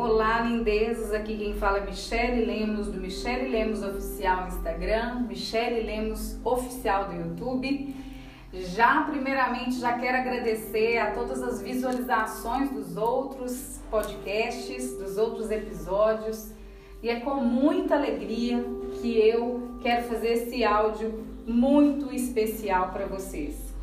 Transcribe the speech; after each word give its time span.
Olá, 0.00 0.42
lindezas! 0.42 1.12
Aqui 1.12 1.36
quem 1.36 1.54
fala 1.54 1.78
é 1.78 1.84
Michele 1.84 2.44
Lemos, 2.44 2.86
do 2.86 3.00
Michele 3.00 3.48
Lemos 3.48 3.82
Oficial 3.82 4.46
Instagram, 4.46 5.22
Michele 5.22 5.80
Lemos 5.80 6.38
Oficial 6.44 7.08
do 7.08 7.16
YouTube. 7.16 7.96
Já, 8.54 9.02
primeiramente, 9.02 9.80
já 9.80 9.98
quero 9.98 10.18
agradecer 10.18 10.98
a 10.98 11.10
todas 11.10 11.42
as 11.42 11.60
visualizações 11.60 12.70
dos 12.70 12.96
outros 12.96 13.80
podcasts, 13.90 14.96
dos 14.98 15.18
outros 15.18 15.50
episódios. 15.50 16.52
E 17.02 17.10
é 17.10 17.18
com 17.18 17.34
muita 17.40 17.96
alegria 17.96 18.64
que 19.02 19.18
eu 19.18 19.80
quero 19.82 20.04
fazer 20.04 20.28
esse 20.28 20.62
áudio 20.62 21.26
muito 21.44 22.14
especial 22.14 22.90
para 22.92 23.06
vocês. 23.06 23.74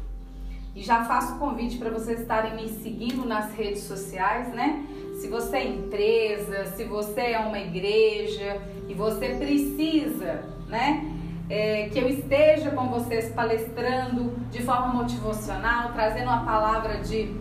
E 0.73 0.82
já 0.82 1.04
faço 1.04 1.36
o 1.36 1.39
convite 1.39 1.77
para 1.77 1.89
vocês 1.89 2.21
estarem 2.21 2.55
me 2.55 2.69
seguindo 2.69 3.27
nas 3.27 3.54
redes 3.54 3.83
sociais, 3.83 4.54
né? 4.54 4.94
Se 5.25 5.32
você 5.32 5.57
é 5.57 5.68
empresa, 5.68 6.65
se 6.75 6.84
você 6.84 7.21
é 7.32 7.39
uma 7.39 7.57
igreja 7.57 8.61
e 8.88 8.93
você 8.93 9.29
precisa, 9.29 10.43
né? 10.68 11.11
É, 11.50 11.89
que 11.89 11.97
eu 11.97 12.07
esteja 12.07 12.70
com 12.70 12.88
vocês 12.89 13.33
palestrando 13.33 14.36
de 14.52 14.61
forma 14.61 14.93
motivacional, 14.93 15.93
trazendo 15.93 16.28
uma 16.28 16.46
palavra 16.46 17.00
de 17.00 17.36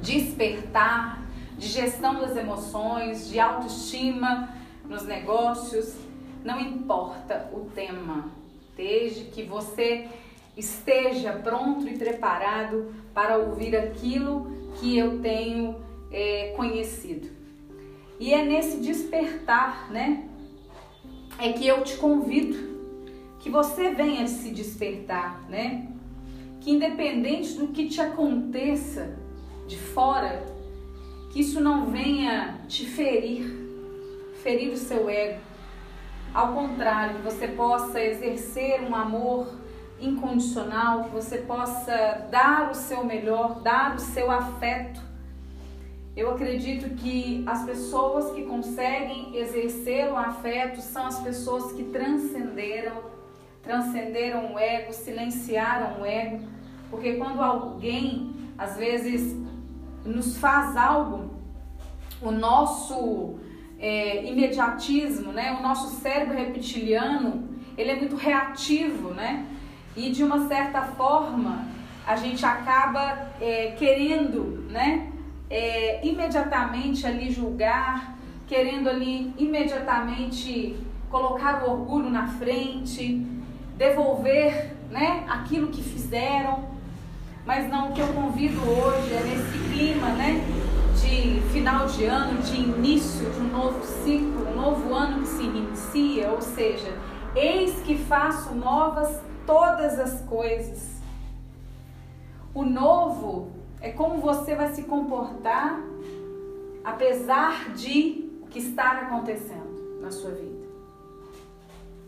despertar, 0.00 1.22
de 1.58 1.66
gestão 1.66 2.20
das 2.20 2.36
emoções, 2.36 3.28
de 3.28 3.40
autoestima 3.40 4.48
nos 4.88 5.02
negócios. 5.04 5.96
Não 6.44 6.60
importa 6.60 7.50
o 7.52 7.68
tema, 7.74 8.26
desde 8.76 9.24
que 9.24 9.42
você 9.42 10.08
esteja 10.56 11.32
pronto 11.32 11.88
e 11.88 11.98
preparado 11.98 12.94
para 13.12 13.38
ouvir 13.38 13.76
aquilo 13.76 14.52
que 14.78 14.96
eu 14.96 15.20
tenho 15.20 15.91
é, 16.12 16.52
conhecido. 16.56 17.28
E 18.20 18.32
é 18.32 18.44
nesse 18.44 18.76
despertar, 18.78 19.90
né? 19.90 20.28
É 21.38 21.52
que 21.52 21.66
eu 21.66 21.82
te 21.82 21.96
convido 21.96 22.72
que 23.40 23.50
você 23.50 23.90
venha 23.90 24.26
se 24.28 24.50
despertar, 24.50 25.42
né? 25.48 25.88
Que 26.60 26.70
independente 26.70 27.54
do 27.54 27.68
que 27.68 27.88
te 27.88 28.00
aconteça 28.00 29.16
de 29.66 29.76
fora, 29.76 30.44
que 31.32 31.40
isso 31.40 31.60
não 31.60 31.86
venha 31.86 32.60
te 32.68 32.86
ferir, 32.86 33.44
ferir 34.42 34.72
o 34.72 34.76
seu 34.76 35.08
ego. 35.08 35.40
Ao 36.32 36.52
contrário, 36.52 37.16
que 37.16 37.22
você 37.22 37.48
possa 37.48 38.00
exercer 38.00 38.82
um 38.82 38.94
amor 38.94 39.58
incondicional, 40.00 41.04
que 41.04 41.10
você 41.10 41.38
possa 41.38 42.26
dar 42.30 42.70
o 42.70 42.74
seu 42.74 43.04
melhor, 43.04 43.60
dar 43.60 43.96
o 43.96 43.98
seu 43.98 44.30
afeto 44.30 45.11
eu 46.14 46.30
acredito 46.30 46.94
que 46.96 47.42
as 47.46 47.64
pessoas 47.64 48.32
que 48.32 48.42
conseguem 48.42 49.34
exercer 49.34 50.10
o 50.10 50.16
afeto 50.16 50.80
são 50.80 51.06
as 51.06 51.18
pessoas 51.20 51.72
que 51.72 51.84
transcenderam, 51.84 53.02
transcenderam 53.62 54.52
o 54.52 54.58
ego, 54.58 54.92
silenciaram 54.92 56.02
o 56.02 56.06
ego, 56.06 56.44
porque 56.90 57.14
quando 57.14 57.40
alguém 57.40 58.34
às 58.58 58.76
vezes 58.76 59.34
nos 60.04 60.36
faz 60.36 60.76
algo, 60.76 61.30
o 62.20 62.30
nosso 62.30 63.36
é, 63.78 64.24
imediatismo, 64.24 65.32
né, 65.32 65.56
o 65.58 65.62
nosso 65.62 65.96
cérebro 66.00 66.36
reptiliano, 66.36 67.48
ele 67.76 67.90
é 67.90 67.96
muito 67.96 68.16
reativo, 68.16 69.14
né? 69.14 69.46
E 69.96 70.10
de 70.10 70.22
uma 70.22 70.46
certa 70.46 70.82
forma 70.82 71.66
a 72.06 72.16
gente 72.16 72.44
acaba 72.44 73.30
é, 73.40 73.74
querendo, 73.78 74.66
né? 74.70 75.10
É, 75.52 76.00
imediatamente 76.02 77.06
ali 77.06 77.30
julgar, 77.30 78.16
querendo 78.46 78.88
ali 78.88 79.34
imediatamente 79.36 80.74
colocar 81.10 81.62
o 81.62 81.70
orgulho 81.70 82.08
na 82.08 82.26
frente, 82.26 83.26
devolver 83.76 84.74
né, 84.90 85.24
aquilo 85.28 85.68
que 85.68 85.82
fizeram. 85.82 86.64
Mas 87.44 87.68
não, 87.68 87.90
o 87.90 87.92
que 87.92 88.00
eu 88.00 88.08
convido 88.14 88.58
hoje 88.62 89.12
é 89.12 89.20
nesse 89.24 89.58
clima 89.70 90.08
né, 90.14 90.42
de 91.02 91.42
final 91.52 91.86
de 91.86 92.06
ano, 92.06 92.40
de 92.40 92.56
início 92.56 93.28
de 93.28 93.40
um 93.40 93.48
novo 93.48 93.84
ciclo, 93.84 94.48
um 94.48 94.56
novo 94.56 94.94
ano 94.94 95.20
que 95.20 95.28
se 95.28 95.42
inicia, 95.42 96.30
ou 96.30 96.40
seja, 96.40 96.96
eis 97.36 97.78
que 97.82 97.98
faço 97.98 98.54
novas 98.54 99.20
todas 99.46 99.98
as 99.98 100.22
coisas. 100.22 101.02
O 102.54 102.64
novo 102.64 103.61
é 103.82 103.90
como 103.90 104.18
você 104.18 104.54
vai 104.54 104.72
se 104.72 104.84
comportar 104.84 105.82
apesar 106.84 107.74
de 107.74 108.30
o 108.40 108.46
que 108.46 108.60
está 108.60 108.92
acontecendo 108.92 110.00
na 110.00 110.10
sua 110.10 110.30
vida. 110.30 110.62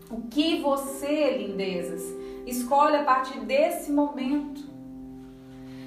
O 0.09 0.21
que 0.23 0.61
você, 0.61 1.37
lindezas, 1.37 2.03
escolhe 2.45 2.95
a 2.95 3.03
partir 3.03 3.39
desse 3.39 3.91
momento. 3.91 4.63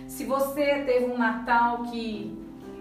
Se 0.07 0.25
você 0.25 0.83
teve 0.83 1.07
um 1.07 1.17
Natal 1.17 1.85
que 1.85 2.37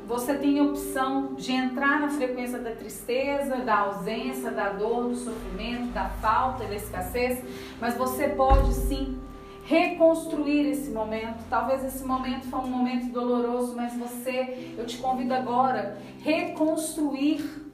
você 0.07 0.34
tem 0.35 0.59
a 0.59 0.63
opção 0.63 1.35
de 1.35 1.51
entrar 1.51 2.00
na 2.00 2.09
frequência 2.09 2.59
da 2.59 2.72
tristeza, 2.72 3.57
da 3.57 3.79
ausência, 3.79 4.50
da 4.51 4.69
dor, 4.69 5.09
do 5.09 5.16
sofrimento, 5.16 5.91
da 5.91 6.07
falta, 6.09 6.63
da 6.63 6.75
escassez, 6.75 7.44
mas 7.79 7.96
você 7.96 8.29
pode 8.29 8.73
sim 8.73 9.19
reconstruir 9.67 10.69
esse 10.69 10.89
momento. 10.91 11.44
Talvez 11.50 11.83
esse 11.83 12.03
momento 12.03 12.47
foi 12.50 12.59
um 12.59 12.67
momento 12.67 13.11
doloroso, 13.11 13.75
mas 13.75 13.94
você, 13.95 14.73
eu 14.78 14.85
te 14.85 14.97
convido 14.97 15.33
agora, 15.33 15.97
reconstruir 16.22 17.67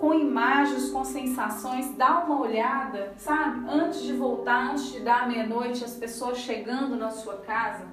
com 0.00 0.12
imagens, 0.12 0.90
com 0.90 1.04
sensações, 1.04 1.94
dá 1.96 2.24
uma 2.24 2.40
olhada, 2.40 3.14
sabe? 3.16 3.70
Antes 3.70 4.02
de 4.02 4.12
voltar, 4.12 4.72
antes 4.72 4.92
de 4.92 4.98
dar 4.98 5.28
meia-noite, 5.28 5.84
as 5.84 5.94
pessoas 5.94 6.38
chegando 6.38 6.96
na 6.96 7.10
sua 7.10 7.36
casa, 7.36 7.86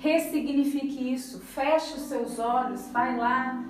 ressignifique 0.00 1.12
isso, 1.12 1.38
feche 1.38 1.94
os 1.94 2.02
seus 2.02 2.40
olhos, 2.40 2.88
vai 2.90 3.16
lá, 3.16 3.64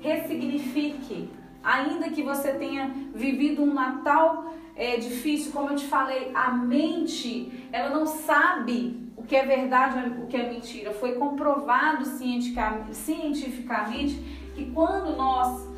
ressignifique. 0.00 1.30
Ainda 1.68 2.08
que 2.08 2.22
você 2.22 2.52
tenha 2.52 2.90
vivido 3.14 3.62
um 3.62 3.74
Natal 3.74 4.54
é 4.74 4.96
difícil, 4.96 5.52
como 5.52 5.68
eu 5.68 5.76
te 5.76 5.84
falei, 5.84 6.30
a 6.34 6.50
mente, 6.50 7.68
ela 7.70 7.90
não 7.90 8.06
sabe 8.06 9.12
o 9.14 9.22
que 9.22 9.36
é 9.36 9.44
verdade 9.44 10.08
o 10.18 10.26
que 10.26 10.38
é 10.38 10.48
mentira. 10.48 10.94
Foi 10.94 11.16
comprovado 11.16 12.06
cientificamente 12.06 14.14
que 14.54 14.70
quando 14.70 15.14
nós 15.14 15.68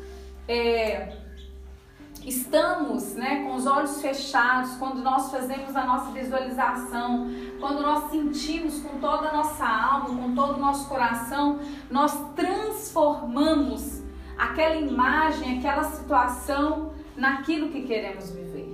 é, 0.47 1.17
estamos 2.23 3.15
né, 3.15 3.43
com 3.43 3.55
os 3.55 3.65
olhos 3.65 4.01
fechados, 4.01 4.77
quando 4.77 5.01
nós 5.01 5.29
fazemos 5.29 5.75
a 5.75 5.83
nossa 5.83 6.09
visualização, 6.11 7.29
quando 7.59 7.81
nós 7.81 8.09
sentimos 8.09 8.79
com 8.79 8.97
toda 8.99 9.27
a 9.27 9.33
nossa 9.33 9.67
alma, 9.67 10.05
com 10.05 10.33
todo 10.33 10.55
o 10.55 10.59
nosso 10.59 10.87
coração, 10.87 11.59
nós 11.89 12.17
transformamos 12.33 14.00
aquela 14.41 14.75
imagem, 14.75 15.59
aquela 15.59 15.83
situação 15.83 16.93
naquilo 17.15 17.69
que 17.69 17.83
queremos 17.83 18.31
viver. 18.31 18.71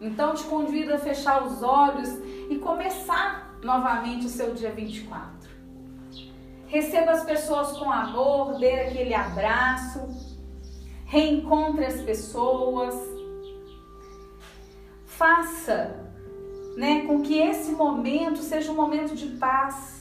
Então 0.00 0.34
te 0.34 0.44
convido 0.44 0.94
a 0.94 0.98
fechar 0.98 1.44
os 1.44 1.62
olhos 1.62 2.08
e 2.48 2.56
começar 2.56 3.58
novamente 3.62 4.24
o 4.24 4.30
seu 4.30 4.54
dia 4.54 4.70
24. 4.70 5.50
Receba 6.66 7.10
as 7.10 7.22
pessoas 7.24 7.76
com 7.76 7.92
amor, 7.92 8.58
dê 8.58 8.80
aquele 8.80 9.12
abraço, 9.12 10.08
reencontre 11.04 11.84
as 11.84 12.00
pessoas. 12.00 12.94
Faça 15.04 16.08
né, 16.78 17.04
com 17.06 17.20
que 17.20 17.36
esse 17.36 17.72
momento 17.72 18.38
seja 18.38 18.72
um 18.72 18.74
momento 18.74 19.14
de 19.14 19.26
paz. 19.36 19.99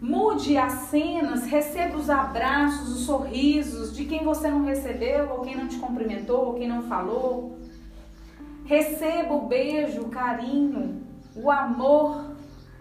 Mude 0.00 0.56
as 0.56 0.72
cenas, 0.90 1.44
receba 1.44 1.96
os 1.96 2.10
abraços, 2.10 2.94
os 2.94 3.06
sorrisos 3.06 3.96
de 3.96 4.04
quem 4.04 4.22
você 4.24 4.50
não 4.50 4.64
recebeu, 4.64 5.30
ou 5.30 5.40
quem 5.40 5.56
não 5.56 5.66
te 5.66 5.76
cumprimentou, 5.76 6.46
ou 6.46 6.54
quem 6.54 6.68
não 6.68 6.82
falou. 6.82 7.58
Receba 8.64 9.34
o 9.34 9.46
beijo, 9.46 10.02
o 10.02 10.08
carinho, 10.08 11.02
o 11.34 11.50
amor 11.50 12.34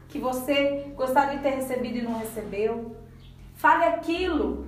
que 0.09 0.19
você 0.19 0.93
gostaria 0.95 1.37
de 1.37 1.43
ter 1.43 1.55
recebido 1.55 1.97
e 1.97 2.01
não 2.03 2.19
recebeu. 2.19 2.95
Fale 3.55 3.85
aquilo 3.85 4.67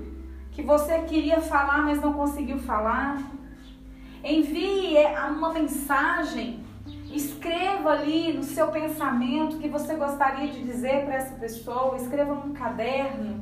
que 0.52 0.64
você 0.64 1.00
queria 1.00 1.40
falar, 1.42 1.84
mas 1.84 2.02
não 2.02 2.14
conseguiu 2.14 2.58
falar. 2.58 3.22
Envie 4.24 4.98
uma 5.30 5.54
mensagem. 5.54 6.65
Escreva 7.16 7.92
ali 7.92 8.34
no 8.34 8.44
seu 8.44 8.68
pensamento 8.68 9.56
o 9.56 9.60
que 9.60 9.70
você 9.70 9.96
gostaria 9.96 10.52
de 10.52 10.62
dizer 10.64 11.06
para 11.06 11.16
essa 11.16 11.36
pessoa. 11.36 11.96
Escreva 11.96 12.36
num 12.36 12.54
caderno. 12.54 13.42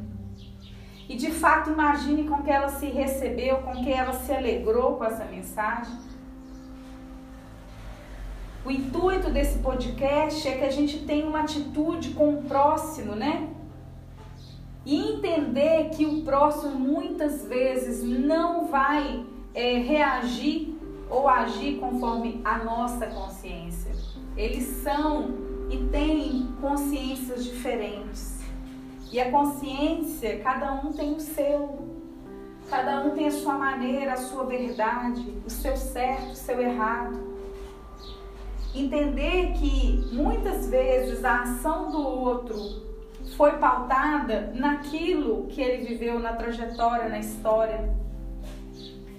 E 1.09 1.15
de 1.15 1.31
fato 1.31 1.71
imagine 1.71 2.25
com 2.29 2.43
que 2.43 2.51
ela 2.51 2.69
se 2.69 2.85
recebeu, 2.85 3.57
com 3.57 3.71
que 3.83 3.91
ela 3.91 4.13
se 4.13 4.31
alegrou 4.31 4.97
com 4.97 5.05
essa 5.05 5.25
mensagem. 5.25 5.97
O 8.63 8.69
intuito 8.69 9.31
desse 9.31 9.57
podcast 9.59 10.47
é 10.47 10.57
que 10.57 10.65
a 10.65 10.71
gente 10.71 10.99
tenha 10.99 11.25
uma 11.25 11.41
atitude 11.41 12.11
com 12.11 12.35
o 12.35 12.43
próximo, 12.43 13.15
né? 13.15 13.49
E 14.85 14.95
entender 15.13 15.89
que 15.89 16.05
o 16.05 16.21
próximo 16.21 16.79
muitas 16.79 17.45
vezes 17.45 18.03
não 18.03 18.67
vai 18.67 19.25
é, 19.53 19.79
reagir 19.79 20.72
ou 21.09 21.27
agir 21.27 21.79
conforme 21.79 22.41
a 22.43 22.57
nossa 22.59 23.07
consciência. 23.07 23.91
Eles 24.35 24.65
são 24.83 25.29
e 25.69 25.77
têm 25.91 26.49
consciências 26.59 27.43
diferentes. 27.43 28.39
E 29.11 29.19
a 29.19 29.29
consciência, 29.29 30.39
cada 30.39 30.73
um 30.73 30.91
tem 30.91 31.13
o 31.13 31.19
seu. 31.19 31.87
Cada 32.69 33.01
um 33.01 33.11
tem 33.11 33.27
a 33.27 33.31
sua 33.31 33.55
maneira, 33.55 34.13
a 34.13 34.17
sua 34.17 34.45
verdade, 34.45 35.37
o 35.45 35.49
seu 35.49 35.77
certo, 35.77 36.31
o 36.31 36.35
seu 36.35 36.59
errado. 36.59 37.33
Entender 38.73 39.53
que 39.53 40.09
muitas 40.11 40.67
vezes 40.67 41.23
a 41.23 41.41
ação 41.41 41.91
do 41.91 42.01
outro 42.01 42.57
foi 43.37 43.51
pautada 43.57 44.51
naquilo 44.55 45.45
que 45.47 45.61
ele 45.61 45.85
viveu 45.85 46.19
na 46.19 46.33
trajetória, 46.33 47.09
na 47.09 47.19
história. 47.19 47.93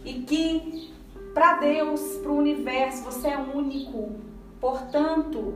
E 0.05 0.15
que 0.23 0.94
para 1.35 1.55
Deus, 1.59 2.01
para 2.23 2.31
o 2.31 2.37
universo, 2.37 3.03
você 3.03 3.29
é 3.29 3.37
único. 3.37 4.15
Portanto, 4.61 5.53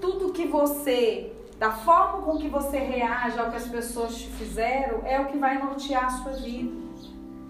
tudo 0.00 0.32
que 0.32 0.46
você, 0.46 1.32
da 1.58 1.72
forma 1.72 2.22
com 2.22 2.38
que 2.38 2.48
você 2.48 2.78
reage 2.78 3.38
ao 3.38 3.50
que 3.50 3.56
as 3.56 3.68
pessoas 3.68 4.16
te 4.16 4.28
fizeram, 4.28 5.02
é 5.04 5.20
o 5.20 5.26
que 5.26 5.36
vai 5.36 5.58
nortear 5.58 6.06
a 6.06 6.10
sua 6.10 6.32
vida. 6.32 6.72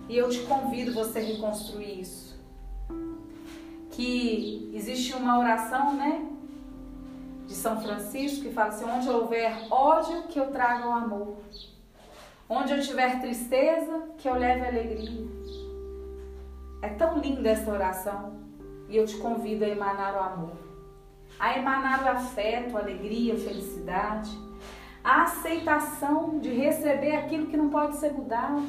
E 0.08 0.16
eu 0.16 0.28
te 0.30 0.40
convido 0.40 0.92
você 0.94 1.18
a 1.18 1.22
reconstruir 1.22 2.00
isso 2.00 2.26
que 3.96 4.70
existe 4.74 5.14
uma 5.14 5.38
oração, 5.38 5.94
né? 5.94 6.26
De 7.46 7.54
São 7.54 7.80
Francisco 7.80 8.42
que 8.42 8.52
fala 8.52 8.68
assim: 8.68 8.84
onde 8.84 9.08
houver 9.08 9.66
ódio, 9.70 10.24
que 10.24 10.38
eu 10.38 10.50
traga 10.52 10.86
o 10.86 10.92
amor. 10.92 11.36
Onde 12.48 12.72
eu 12.72 12.82
tiver 12.82 13.20
tristeza, 13.20 14.10
que 14.18 14.28
eu 14.28 14.34
leve 14.34 14.66
alegria. 14.66 15.26
É 16.86 16.90
tão 16.90 17.18
linda 17.18 17.48
essa 17.48 17.68
oração. 17.68 18.36
E 18.88 18.96
eu 18.96 19.04
te 19.04 19.16
convido 19.16 19.64
a 19.64 19.68
emanar 19.68 20.14
o 20.14 20.20
amor, 20.20 20.56
a 21.36 21.58
emanar 21.58 22.04
o 22.04 22.08
afeto, 22.10 22.78
alegria, 22.78 23.36
felicidade, 23.36 24.30
a 25.02 25.24
aceitação 25.24 26.38
de 26.38 26.50
receber 26.50 27.16
aquilo 27.16 27.48
que 27.48 27.56
não 27.56 27.70
pode 27.70 27.96
ser 27.96 28.12
mudado, 28.12 28.62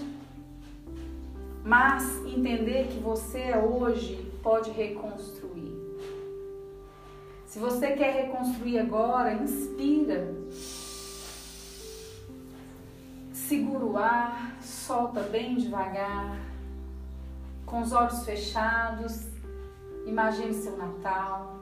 mas 1.64 2.26
entender 2.26 2.88
que 2.88 2.98
você 3.00 3.56
hoje 3.56 4.32
pode 4.42 4.72
reconstruir. 4.72 5.78
Se 7.46 7.60
você 7.60 7.92
quer 7.92 8.26
reconstruir 8.26 8.80
agora, 8.80 9.34
inspira. 9.34 10.34
Segura 13.32 13.86
o 13.86 13.96
ar, 13.96 14.58
solta 14.60 15.22
bem 15.22 15.56
devagar, 15.56 16.47
com 17.68 17.82
os 17.82 17.92
olhos 17.92 18.26
fechados. 18.26 19.28
Imagine 20.08 20.54
seu 20.54 20.76
Natal. 20.76 21.58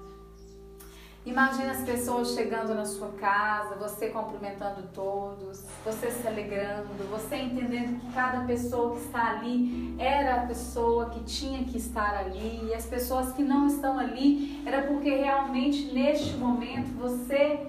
Imagina 1.26 1.72
as 1.72 1.84
pessoas 1.84 2.36
chegando 2.36 2.76
na 2.76 2.86
sua 2.86 3.10
casa, 3.14 3.74
você 3.76 4.10
cumprimentando 4.10 4.84
todos, 4.94 5.64
você 5.84 6.12
se 6.12 6.28
alegrando, 6.28 6.88
você 7.10 7.38
entendendo 7.38 8.00
que 8.00 8.14
cada 8.14 8.46
pessoa 8.46 8.92
que 8.92 9.02
está 9.02 9.32
ali 9.32 9.96
era 9.98 10.44
a 10.44 10.46
pessoa 10.46 11.10
que 11.10 11.24
tinha 11.24 11.64
que 11.64 11.80
estar 11.80 12.16
ali, 12.16 12.68
e 12.68 12.76
as 12.76 12.86
pessoas 12.86 13.34
que 13.34 13.42
não 13.42 13.66
estão 13.66 13.98
ali 13.98 14.62
era 14.68 14.84
porque 14.84 15.10
realmente 15.10 15.92
neste 15.92 16.38
momento 16.38 16.96
você 16.96 17.66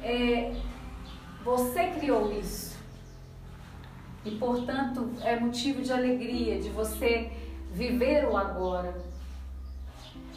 é, 0.00 0.54
você 1.44 1.88
criou 1.98 2.30
isso. 2.30 2.71
E 4.24 4.30
portanto 4.32 5.10
é 5.22 5.38
motivo 5.38 5.82
de 5.82 5.92
alegria 5.92 6.60
de 6.60 6.68
você 6.68 7.30
viver 7.72 8.26
o 8.26 8.36
agora 8.36 8.94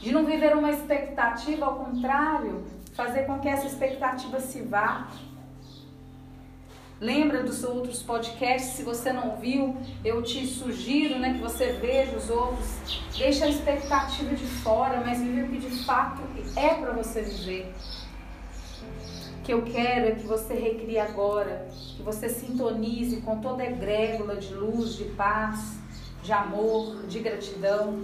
de 0.05 0.11
não 0.11 0.23
viver 0.23 0.55
uma 0.55 0.69
expectativa, 0.69 1.65
ao 1.65 1.75
contrário, 1.77 2.63
fazer 2.93 3.23
com 3.23 3.39
que 3.39 3.47
essa 3.47 3.65
expectativa 3.65 4.39
se 4.39 4.61
vá. 4.61 5.07
Lembra 7.01 7.43
dos 7.43 7.63
outros 7.63 8.03
podcasts? 8.03 8.73
Se 8.73 8.83
você 8.83 9.11
não 9.11 9.35
viu, 9.37 9.75
eu 10.03 10.21
te 10.21 10.45
sugiro 10.45 11.17
né, 11.17 11.33
que 11.33 11.39
você 11.39 11.73
veja 11.73 12.15
os 12.15 12.29
outros. 12.29 13.01
Deixa 13.17 13.45
a 13.45 13.49
expectativa 13.49 14.33
de 14.35 14.45
fora, 14.45 15.01
mas 15.03 15.19
vive 15.19 15.41
o 15.41 15.49
que 15.49 15.57
de 15.57 15.83
fato 15.83 16.21
é 16.55 16.75
para 16.75 16.93
você 16.93 17.23
viver. 17.23 17.73
Que 19.45 19.53
eu 19.53 19.61
quero 19.61 20.07
é 20.07 20.11
que 20.11 20.25
você 20.25 20.53
recrie 20.53 20.99
agora, 20.99 21.67
que 21.95 22.01
você 22.03 22.27
sintonize 22.27 23.21
com 23.21 23.39
toda 23.39 23.63
a 23.63 23.67
egrégula 23.67 24.35
de 24.35 24.53
luz, 24.53 24.95
de 24.95 25.05
paz, 25.05 25.77
de 26.23 26.33
amor, 26.33 27.05
de 27.07 27.19
gratidão 27.19 27.99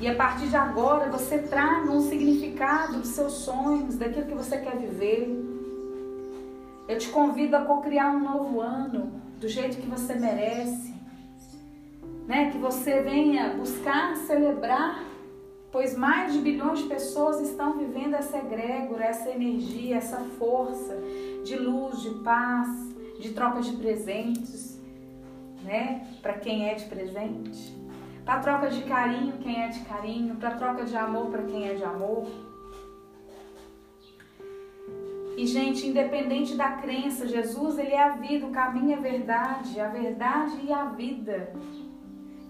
e 0.00 0.08
a 0.08 0.14
partir 0.14 0.48
de 0.48 0.56
agora 0.56 1.10
você 1.10 1.40
traga 1.40 1.90
um 1.92 2.00
significado 2.00 3.00
dos 3.00 3.08
seus 3.08 3.34
sonhos, 3.34 3.96
daquilo 3.96 4.24
que 4.24 4.34
você 4.34 4.56
quer 4.56 4.74
viver. 4.78 5.28
Eu 6.88 6.96
te 6.96 7.10
convido 7.10 7.54
a 7.54 7.66
co-criar 7.66 8.10
um 8.10 8.20
novo 8.20 8.62
ano 8.62 9.12
do 9.38 9.46
jeito 9.46 9.76
que 9.76 9.86
você 9.86 10.14
merece. 10.14 10.94
Né? 12.26 12.50
Que 12.50 12.56
você 12.56 13.02
venha 13.02 13.52
buscar 13.52 14.16
celebrar, 14.16 15.04
pois 15.70 15.96
mais 15.96 16.32
de 16.32 16.40
bilhões 16.40 16.80
de 16.80 16.88
pessoas 16.88 17.40
estão 17.40 17.78
vivendo 17.78 18.14
essa 18.14 18.38
egrégora, 18.38 19.04
essa 19.04 19.30
energia, 19.30 19.96
essa 19.96 20.18
força 20.38 20.96
de 21.44 21.56
luz, 21.56 22.02
de 22.02 22.10
paz, 22.22 22.68
de 23.18 23.30
troca 23.32 23.60
de 23.60 23.76
presentes, 23.76 24.80
né? 25.62 26.06
Para 26.22 26.34
quem 26.34 26.68
é 26.68 26.74
de 26.74 26.84
presente 26.86 27.80
para 28.30 28.38
troca 28.38 28.70
de 28.70 28.82
carinho, 28.82 29.38
quem 29.38 29.60
é 29.60 29.66
de 29.66 29.80
carinho, 29.80 30.36
para 30.36 30.52
troca 30.52 30.84
de 30.84 30.96
amor, 30.96 31.32
para 31.32 31.42
quem 31.42 31.68
é 31.68 31.74
de 31.74 31.82
amor. 31.82 32.28
E 35.36 35.44
gente, 35.46 35.86
independente 35.86 36.54
da 36.54 36.72
crença, 36.72 37.26
Jesus, 37.26 37.76
ele 37.76 37.92
é 37.92 38.00
a 38.00 38.10
vida, 38.10 38.46
o 38.46 38.52
caminho 38.52 38.92
é 38.92 38.94
a 38.94 39.00
verdade, 39.00 39.80
a 39.80 39.88
verdade 39.88 40.60
e 40.62 40.72
a 40.72 40.84
vida. 40.84 41.52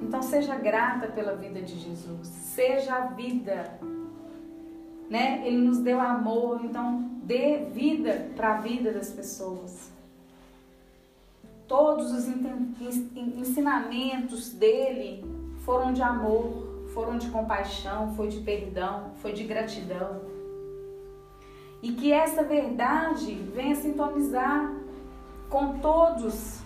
Então 0.00 0.22
seja 0.22 0.56
grata 0.56 1.08
pela 1.08 1.34
vida 1.34 1.60
de 1.60 1.78
Jesus. 1.78 2.26
Seja 2.26 2.94
a 2.94 3.06
vida. 3.08 3.78
Né? 5.08 5.46
Ele 5.46 5.58
nos 5.58 5.78
deu 5.78 6.00
amor, 6.00 6.60
então 6.64 7.10
dê 7.22 7.66
vida 7.72 8.30
para 8.34 8.54
a 8.56 8.60
vida 8.60 8.92
das 8.92 9.10
pessoas. 9.12 9.90
Todos 11.66 12.12
os 12.12 12.26
ensinamentos 13.16 14.52
dele 14.52 15.24
foram 15.64 15.92
de 15.92 16.02
amor, 16.02 16.86
foram 16.92 17.18
de 17.18 17.28
compaixão, 17.28 18.14
foi 18.14 18.28
de 18.28 18.40
perdão, 18.40 19.12
foi 19.16 19.32
de 19.32 19.44
gratidão. 19.44 20.22
E 21.82 21.92
que 21.92 22.12
essa 22.12 22.42
verdade 22.42 23.34
venha 23.54 23.76
sintonizar 23.76 24.74
com 25.48 25.78
todos 25.78 26.59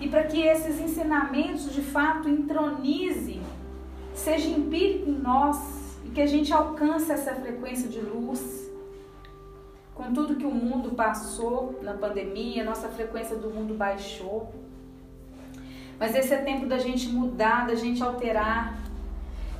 e 0.00 0.08
para 0.08 0.24
que 0.24 0.42
esses 0.42 0.80
ensinamentos 0.80 1.72
de 1.72 1.82
fato 1.82 2.28
entronize, 2.28 3.40
seja 4.12 4.48
empírico 4.48 5.10
em 5.10 5.18
nós 5.18 5.98
e 6.04 6.10
que 6.10 6.20
a 6.20 6.26
gente 6.26 6.52
alcance 6.52 7.10
essa 7.10 7.34
frequência 7.34 7.88
de 7.88 8.00
luz. 8.00 8.64
Com 9.94 10.12
tudo 10.12 10.36
que 10.36 10.44
o 10.44 10.50
mundo 10.50 10.90
passou 10.90 11.78
na 11.82 11.94
pandemia, 11.94 12.64
nossa 12.64 12.88
frequência 12.88 13.36
do 13.36 13.48
mundo 13.50 13.74
baixou. 13.74 14.52
Mas 15.98 16.14
esse 16.16 16.34
é 16.34 16.38
tempo 16.38 16.66
da 16.66 16.78
gente 16.78 17.08
mudar, 17.08 17.66
da 17.66 17.76
gente 17.76 18.02
alterar. 18.02 18.82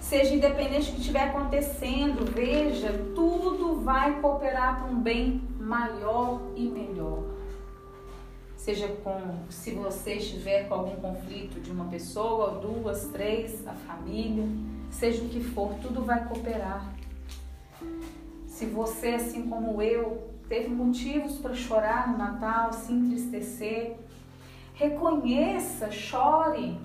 Seja 0.00 0.34
independente 0.34 0.90
do 0.90 0.94
que 0.94 1.00
estiver 1.00 1.22
acontecendo, 1.22 2.30
veja, 2.30 2.92
tudo 3.14 3.76
vai 3.80 4.20
cooperar 4.20 4.80
para 4.80 4.92
um 4.92 5.00
bem 5.00 5.40
maior 5.58 6.42
e 6.56 6.66
melhor. 6.66 7.33
Seja 8.64 8.88
com, 8.88 9.20
se 9.50 9.72
você 9.72 10.14
estiver 10.14 10.66
com 10.66 10.74
algum 10.76 10.96
conflito 10.96 11.60
de 11.60 11.70
uma 11.70 11.84
pessoa, 11.84 12.58
duas, 12.62 13.08
três, 13.08 13.62
a 13.68 13.74
família, 13.74 14.48
seja 14.90 15.22
o 15.22 15.28
que 15.28 15.44
for, 15.44 15.74
tudo 15.82 16.02
vai 16.02 16.26
cooperar. 16.26 16.90
Se 18.46 18.64
você, 18.64 19.08
assim 19.08 19.50
como 19.50 19.82
eu, 19.82 20.30
teve 20.48 20.70
motivos 20.70 21.36
para 21.36 21.52
chorar 21.52 22.10
no 22.10 22.16
Natal, 22.16 22.72
se 22.72 22.90
entristecer, 22.90 23.96
reconheça, 24.72 25.90
chore, 25.90 26.80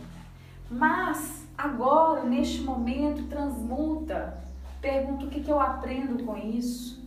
mas 0.70 1.48
agora, 1.58 2.26
neste 2.26 2.60
momento, 2.60 3.24
transmuta. 3.30 4.38
Pergunta 4.82 5.24
o 5.24 5.30
que, 5.30 5.40
que 5.40 5.50
eu 5.50 5.62
aprendo 5.62 6.26
com 6.26 6.36
isso. 6.36 7.02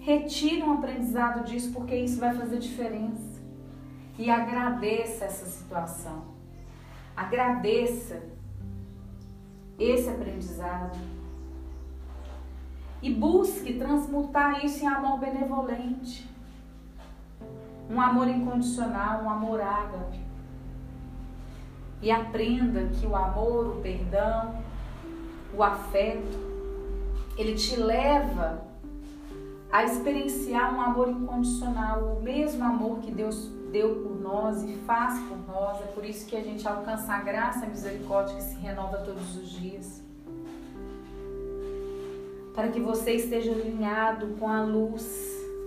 Retire 0.00 0.62
um 0.62 0.74
aprendizado 0.74 1.46
disso, 1.46 1.72
porque 1.72 1.96
isso 1.96 2.20
vai 2.20 2.36
fazer 2.36 2.58
diferença. 2.58 3.35
E 4.18 4.30
agradeça 4.30 5.26
essa 5.26 5.46
situação. 5.46 6.24
Agradeça 7.14 8.22
esse 9.78 10.08
aprendizado. 10.08 10.98
E 13.02 13.12
busque 13.12 13.74
transmutar 13.74 14.64
isso 14.64 14.84
em 14.84 14.88
amor 14.88 15.18
benevolente. 15.18 16.34
um 17.88 18.00
amor 18.00 18.26
incondicional, 18.26 19.22
um 19.22 19.30
amor 19.30 19.60
ágape. 19.60 20.18
E 22.02 22.10
aprenda 22.10 22.88
que 22.88 23.06
o 23.06 23.14
amor, 23.14 23.76
o 23.76 23.80
perdão, 23.80 24.60
o 25.56 25.62
afeto, 25.62 26.36
ele 27.36 27.54
te 27.54 27.76
leva 27.76 28.60
a 29.72 29.84
experienciar 29.84 30.74
um 30.74 30.80
amor 30.80 31.08
incondicional, 31.08 32.16
o 32.18 32.22
mesmo 32.22 32.64
amor 32.64 32.98
que 32.98 33.10
Deus 33.10 33.50
deu 33.70 33.96
por 33.96 34.20
nós 34.20 34.62
e 34.62 34.74
faz 34.86 35.18
por 35.20 35.38
nós. 35.46 35.80
É 35.82 35.86
por 35.86 36.04
isso 36.04 36.26
que 36.26 36.36
a 36.36 36.42
gente 36.42 36.66
alcança 36.66 37.12
a 37.12 37.20
graça 37.20 37.64
e 37.64 37.68
a 37.68 37.70
misericórdia 37.70 38.36
que 38.36 38.42
se 38.42 38.56
renova 38.56 38.98
todos 38.98 39.36
os 39.36 39.48
dias. 39.50 40.02
Para 42.54 42.68
que 42.68 42.80
você 42.80 43.12
esteja 43.12 43.52
alinhado 43.52 44.28
com 44.38 44.48
a 44.48 44.62
luz, 44.62 45.06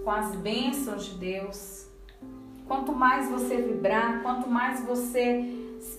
com 0.04 0.12
as 0.12 0.36
bênçãos 0.36 1.06
de 1.06 1.18
Deus. 1.18 1.88
Quanto 2.68 2.92
mais 2.92 3.30
você 3.30 3.58
vibrar, 3.58 4.22
quanto 4.22 4.50
mais 4.50 4.84
você 4.86 5.56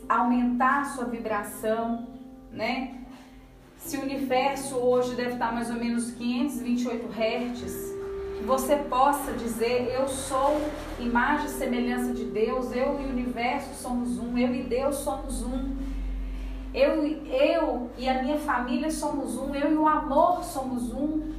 aumentar 0.09 0.81
a 0.81 0.85
sua 0.85 1.05
vibração, 1.05 2.09
né? 2.51 3.01
Se 3.79 3.97
o 3.97 4.03
universo 4.03 4.77
hoje 4.77 5.15
deve 5.15 5.33
estar 5.33 5.53
mais 5.53 5.71
ou 5.71 5.77
menos 5.77 6.11
528 6.13 7.09
Hz, 7.09 7.90
que 8.41 8.47
você 8.47 8.75
possa 8.77 9.33
dizer: 9.33 9.93
Eu 9.95 10.09
sou 10.09 10.57
imagem 10.99 11.47
e 11.47 11.51
semelhança 11.51 12.15
de 12.15 12.25
Deus, 12.25 12.73
eu 12.73 12.99
e 12.99 13.05
o 13.05 13.09
universo 13.11 13.75
somos 13.75 14.19
um, 14.19 14.37
eu 14.37 14.55
e 14.55 14.63
Deus 14.63 14.97
somos 14.97 15.43
um. 15.43 15.77
Eu, 16.73 17.05
eu 17.05 17.91
e 17.99 18.09
a 18.09 18.23
minha 18.23 18.39
família 18.39 18.91
somos 18.91 19.37
um, 19.37 19.55
eu 19.55 19.73
e 19.73 19.77
o 19.77 19.87
amor 19.87 20.43
somos 20.43 20.91
um. 20.93 21.35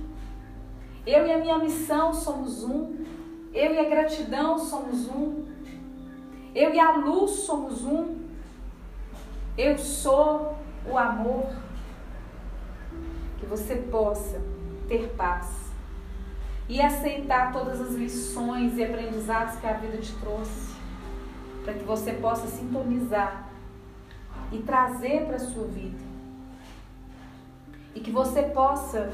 Eu 1.08 1.26
e 1.26 1.34
a 1.34 1.40
minha 1.40 1.58
missão 1.58 2.14
somos 2.14 2.64
um. 2.64 3.04
Eu 3.52 3.74
e 3.74 3.80
a 3.80 3.90
gratidão 3.90 4.60
somos 4.60 5.08
um. 5.08 5.46
Eu 6.54 6.72
e 6.74 6.80
a 6.80 6.98
luz 6.98 7.32
somos 7.32 7.84
um. 7.84 8.20
Eu 9.58 9.76
sou 9.80 10.56
o 10.88 10.98
amor. 10.98 11.48
Que 13.40 13.46
você 13.48 13.76
possa 13.76 14.40
ter 14.88 15.08
paz 15.18 15.61
e 16.72 16.82
aceitar 16.82 17.52
todas 17.52 17.82
as 17.82 17.96
lições 17.96 18.78
e 18.78 18.84
aprendizados 18.86 19.60
que 19.60 19.68
a 19.68 19.74
vida 19.74 19.98
te 19.98 20.14
trouxe, 20.14 20.74
para 21.66 21.74
que 21.74 21.84
você 21.84 22.14
possa 22.14 22.48
sintonizar 22.48 23.52
e 24.54 24.60
trazer 24.60 25.26
para 25.26 25.36
a 25.36 25.40
sua 25.40 25.66
vida. 25.68 26.00
E 27.94 28.00
que 28.00 28.10
você 28.10 28.44
possa, 28.44 29.12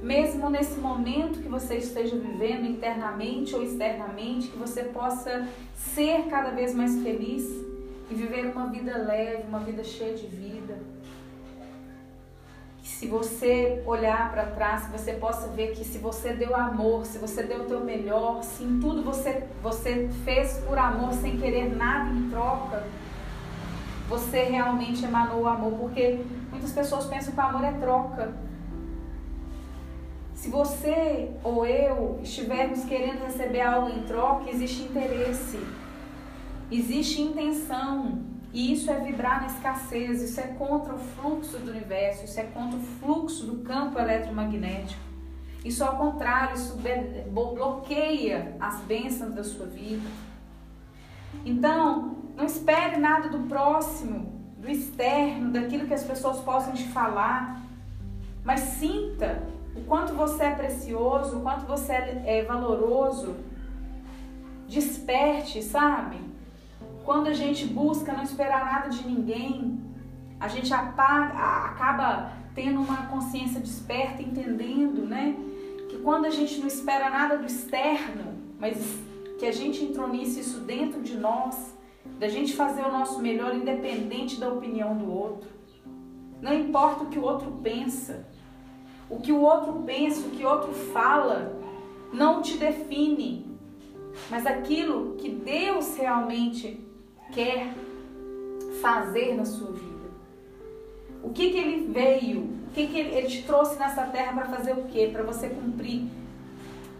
mesmo 0.00 0.48
nesse 0.48 0.78
momento 0.78 1.42
que 1.42 1.48
você 1.48 1.78
esteja 1.78 2.14
vivendo 2.14 2.66
internamente 2.66 3.56
ou 3.56 3.62
externamente, 3.64 4.46
que 4.46 4.56
você 4.56 4.84
possa 4.84 5.48
ser 5.74 6.26
cada 6.30 6.50
vez 6.50 6.72
mais 6.76 7.02
feliz 7.02 7.42
e 8.08 8.14
viver 8.14 8.52
uma 8.52 8.68
vida 8.68 8.96
leve, 8.98 9.48
uma 9.48 9.58
vida 9.58 9.82
cheia 9.82 10.14
de 10.14 10.28
vida. 10.28 10.78
Se 12.98 13.06
você 13.06 13.80
olhar 13.86 14.32
para 14.32 14.46
trás, 14.46 14.88
você 14.88 15.12
possa 15.12 15.46
ver 15.46 15.70
que 15.70 15.84
se 15.84 15.98
você 15.98 16.32
deu 16.32 16.56
amor, 16.56 17.06
se 17.06 17.16
você 17.18 17.44
deu 17.44 17.60
o 17.60 17.64
teu 17.64 17.78
melhor, 17.78 18.42
se 18.42 18.64
em 18.64 18.80
tudo 18.80 19.04
você, 19.04 19.46
você 19.62 20.08
fez 20.24 20.54
por 20.66 20.76
amor 20.76 21.12
sem 21.12 21.38
querer 21.38 21.76
nada 21.76 22.10
em 22.10 22.28
troca, 22.28 22.84
você 24.08 24.42
realmente 24.42 25.04
emanou 25.04 25.42
o 25.42 25.46
amor, 25.46 25.78
porque 25.78 26.24
muitas 26.50 26.72
pessoas 26.72 27.06
pensam 27.06 27.32
que 27.32 27.38
o 27.38 27.42
amor 27.44 27.62
é 27.62 27.70
troca. 27.70 28.34
Se 30.34 30.50
você 30.50 31.30
ou 31.44 31.64
eu 31.64 32.18
estivermos 32.20 32.84
querendo 32.84 33.22
receber 33.22 33.60
algo 33.60 33.90
em 33.90 34.02
troca, 34.08 34.50
existe 34.50 34.82
interesse. 34.82 35.64
Existe 36.68 37.22
intenção. 37.22 38.27
E 38.52 38.72
isso 38.72 38.90
é 38.90 38.98
vibrar 39.00 39.42
na 39.42 39.46
escassez, 39.48 40.22
isso 40.22 40.40
é 40.40 40.46
contra 40.48 40.94
o 40.94 40.98
fluxo 40.98 41.58
do 41.58 41.70
universo, 41.70 42.24
isso 42.24 42.40
é 42.40 42.44
contra 42.44 42.78
o 42.78 42.82
fluxo 42.82 43.44
do 43.44 43.58
campo 43.62 43.98
eletromagnético. 43.98 45.02
Isso 45.64 45.84
ao 45.84 45.96
contrário, 45.96 46.54
isso 46.54 46.78
bloqueia 47.30 48.56
as 48.58 48.80
bênçãos 48.80 49.34
da 49.34 49.44
sua 49.44 49.66
vida. 49.66 50.08
Então, 51.44 52.16
não 52.36 52.44
espere 52.44 52.96
nada 52.96 53.28
do 53.28 53.40
próximo, 53.48 54.32
do 54.56 54.70
externo, 54.70 55.50
daquilo 55.52 55.86
que 55.86 55.94
as 55.94 56.04
pessoas 56.04 56.40
possam 56.40 56.72
te 56.72 56.84
falar, 56.88 57.60
mas 58.44 58.60
sinta 58.60 59.42
o 59.76 59.82
quanto 59.82 60.14
você 60.14 60.44
é 60.44 60.54
precioso, 60.54 61.38
o 61.38 61.42
quanto 61.42 61.66
você 61.66 61.92
é 61.92 62.44
valoroso. 62.44 63.36
Desperte, 64.66 65.62
sabe? 65.62 66.18
Quando 67.08 67.28
a 67.28 67.32
gente 67.32 67.64
busca 67.64 68.12
não 68.12 68.22
esperar 68.22 68.66
nada 68.66 68.90
de 68.90 69.08
ninguém, 69.08 69.80
a 70.38 70.46
gente 70.46 70.74
apaga, 70.74 71.38
acaba 71.64 72.32
tendo 72.54 72.82
uma 72.82 73.06
consciência 73.06 73.62
desperta, 73.62 74.20
entendendo, 74.20 75.06
né? 75.06 75.34
Que 75.88 75.96
quando 76.00 76.26
a 76.26 76.30
gente 76.30 76.60
não 76.60 76.66
espera 76.66 77.08
nada 77.08 77.38
do 77.38 77.46
externo, 77.46 78.34
mas 78.60 78.76
que 79.38 79.46
a 79.46 79.52
gente 79.52 79.82
intronice 79.82 80.40
isso 80.40 80.60
dentro 80.60 81.00
de 81.00 81.16
nós, 81.16 81.74
da 82.18 82.28
gente 82.28 82.54
fazer 82.54 82.82
o 82.82 82.92
nosso 82.92 83.22
melhor 83.22 83.56
independente 83.56 84.38
da 84.38 84.52
opinião 84.52 84.94
do 84.94 85.10
outro. 85.10 85.48
Não 86.42 86.52
importa 86.52 87.04
o 87.04 87.06
que 87.06 87.18
o 87.18 87.22
outro 87.22 87.50
pensa. 87.62 88.28
O 89.08 89.18
que 89.18 89.32
o 89.32 89.40
outro 89.40 89.82
pensa, 89.86 90.28
o 90.28 90.30
que 90.32 90.44
o 90.44 90.48
outro 90.50 90.74
fala, 90.74 91.58
não 92.12 92.42
te 92.42 92.58
define. 92.58 93.46
Mas 94.28 94.44
aquilo 94.44 95.14
que 95.16 95.30
Deus 95.30 95.96
realmente 95.96 96.86
quer 97.32 97.74
fazer 98.80 99.34
na 99.34 99.44
sua 99.44 99.72
vida. 99.72 100.08
O 101.22 101.30
que, 101.30 101.50
que 101.50 101.58
ele 101.58 101.92
veio? 101.92 102.40
O 102.40 102.70
que, 102.72 102.86
que 102.86 102.98
ele, 102.98 103.14
ele 103.14 103.28
te 103.28 103.42
trouxe 103.42 103.78
nessa 103.78 104.04
terra 104.04 104.32
para 104.32 104.46
fazer 104.46 104.72
o 104.72 104.84
quê? 104.84 105.10
Para 105.12 105.22
você 105.22 105.48
cumprir. 105.48 106.06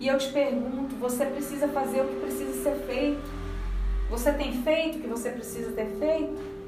E 0.01 0.07
eu 0.07 0.19
te 0.19 0.33
pergunto, 0.33 0.95
você 0.97 1.27
precisa 1.27 1.69
fazer 1.69 2.01
o 2.01 2.09
que 2.09 2.21
precisa 2.21 2.63
ser 2.63 2.77
feito? 2.87 3.39
Você 4.11 4.33
tem 4.33 4.63
feito 4.63 4.99
o 4.99 5.01
que 5.01 5.07
você 5.07 5.31
precisa 5.31 5.73
ter 5.73 5.87
feito? 5.99 6.59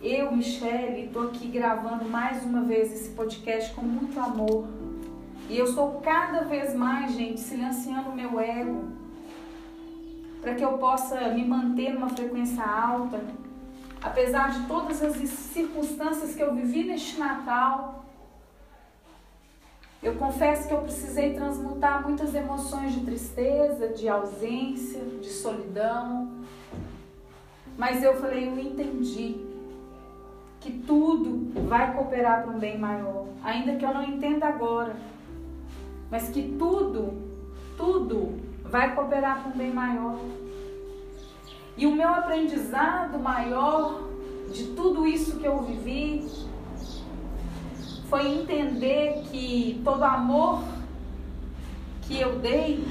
Eu, 0.00 0.36
Michelle, 0.36 1.06
estou 1.06 1.28
aqui 1.28 1.48
gravando 1.48 2.04
mais 2.04 2.44
uma 2.44 2.62
vez 2.62 2.92
esse 2.92 3.10
podcast 3.10 3.74
com 3.74 3.82
muito 3.82 4.18
amor. 4.20 4.66
E 5.48 5.58
eu 5.58 5.64
estou 5.64 6.00
cada 6.00 6.42
vez 6.44 6.74
mais, 6.74 7.12
gente, 7.12 7.40
silenciando 7.40 8.10
o 8.10 8.14
meu 8.14 8.38
ego 8.38 9.03
para 10.44 10.54
que 10.54 10.62
eu 10.62 10.76
possa 10.76 11.30
me 11.30 11.42
manter 11.42 11.94
numa 11.94 12.10
frequência 12.10 12.62
alta. 12.62 13.18
Apesar 14.02 14.50
de 14.50 14.66
todas 14.66 15.02
as 15.02 15.16
circunstâncias 15.16 16.34
que 16.34 16.42
eu 16.42 16.54
vivi 16.54 16.84
neste 16.84 17.18
Natal, 17.18 18.04
eu 20.02 20.16
confesso 20.16 20.68
que 20.68 20.74
eu 20.74 20.82
precisei 20.82 21.32
transmutar 21.32 22.06
muitas 22.06 22.34
emoções 22.34 22.92
de 22.92 23.00
tristeza, 23.06 23.88
de 23.88 24.06
ausência, 24.06 25.00
de 25.00 25.30
solidão. 25.30 26.30
Mas 27.78 28.02
eu 28.02 28.14
falei, 28.20 28.46
eu 28.46 28.58
entendi 28.58 29.36
que 30.60 30.70
tudo 30.70 31.58
vai 31.66 31.94
cooperar 31.94 32.42
para 32.42 32.52
um 32.52 32.58
bem 32.58 32.76
maior, 32.76 33.26
ainda 33.42 33.76
que 33.76 33.84
eu 33.84 33.94
não 33.94 34.04
entenda 34.04 34.46
agora. 34.46 34.94
Mas 36.10 36.28
que 36.28 36.54
tudo, 36.58 37.14
tudo 37.78 38.43
vai 38.74 38.92
cooperar 38.92 39.40
para 39.40 39.52
um 39.52 39.56
bem 39.56 39.72
maior. 39.72 40.18
E 41.76 41.86
o 41.86 41.94
meu 41.94 42.08
aprendizado 42.08 43.20
maior 43.20 44.02
de 44.52 44.64
tudo 44.74 45.06
isso 45.06 45.38
que 45.38 45.44
eu 45.44 45.62
vivi 45.62 46.28
foi 48.08 48.26
entender 48.26 49.22
que 49.30 49.80
todo 49.84 50.02
amor 50.02 50.64
que 52.02 52.20
eu 52.20 52.40
dei, 52.40 52.84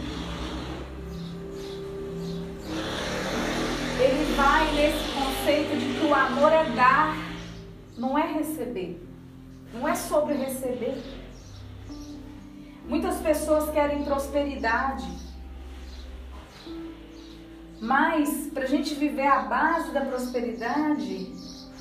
ele 3.99 4.35
vai 4.37 4.71
nesse 4.75 5.11
conceito 5.11 5.77
de 5.77 5.99
que 5.99 6.05
o 6.05 6.15
amor 6.15 6.53
é 6.53 6.63
dar, 6.69 7.17
não 7.97 8.17
é 8.17 8.25
receber. 8.31 9.05
Não 9.73 9.85
é 9.85 9.95
sobre 9.95 10.33
receber. 10.35 11.03
Muitas 12.87 13.17
pessoas 13.17 13.69
querem 13.69 14.05
prosperidade, 14.05 15.22
mas 17.83 18.49
para 18.53 18.63
a 18.63 18.67
gente 18.67 18.95
viver 18.95 19.27
a 19.27 19.41
base 19.41 19.91
da 19.91 20.05
prosperidade, 20.05 21.33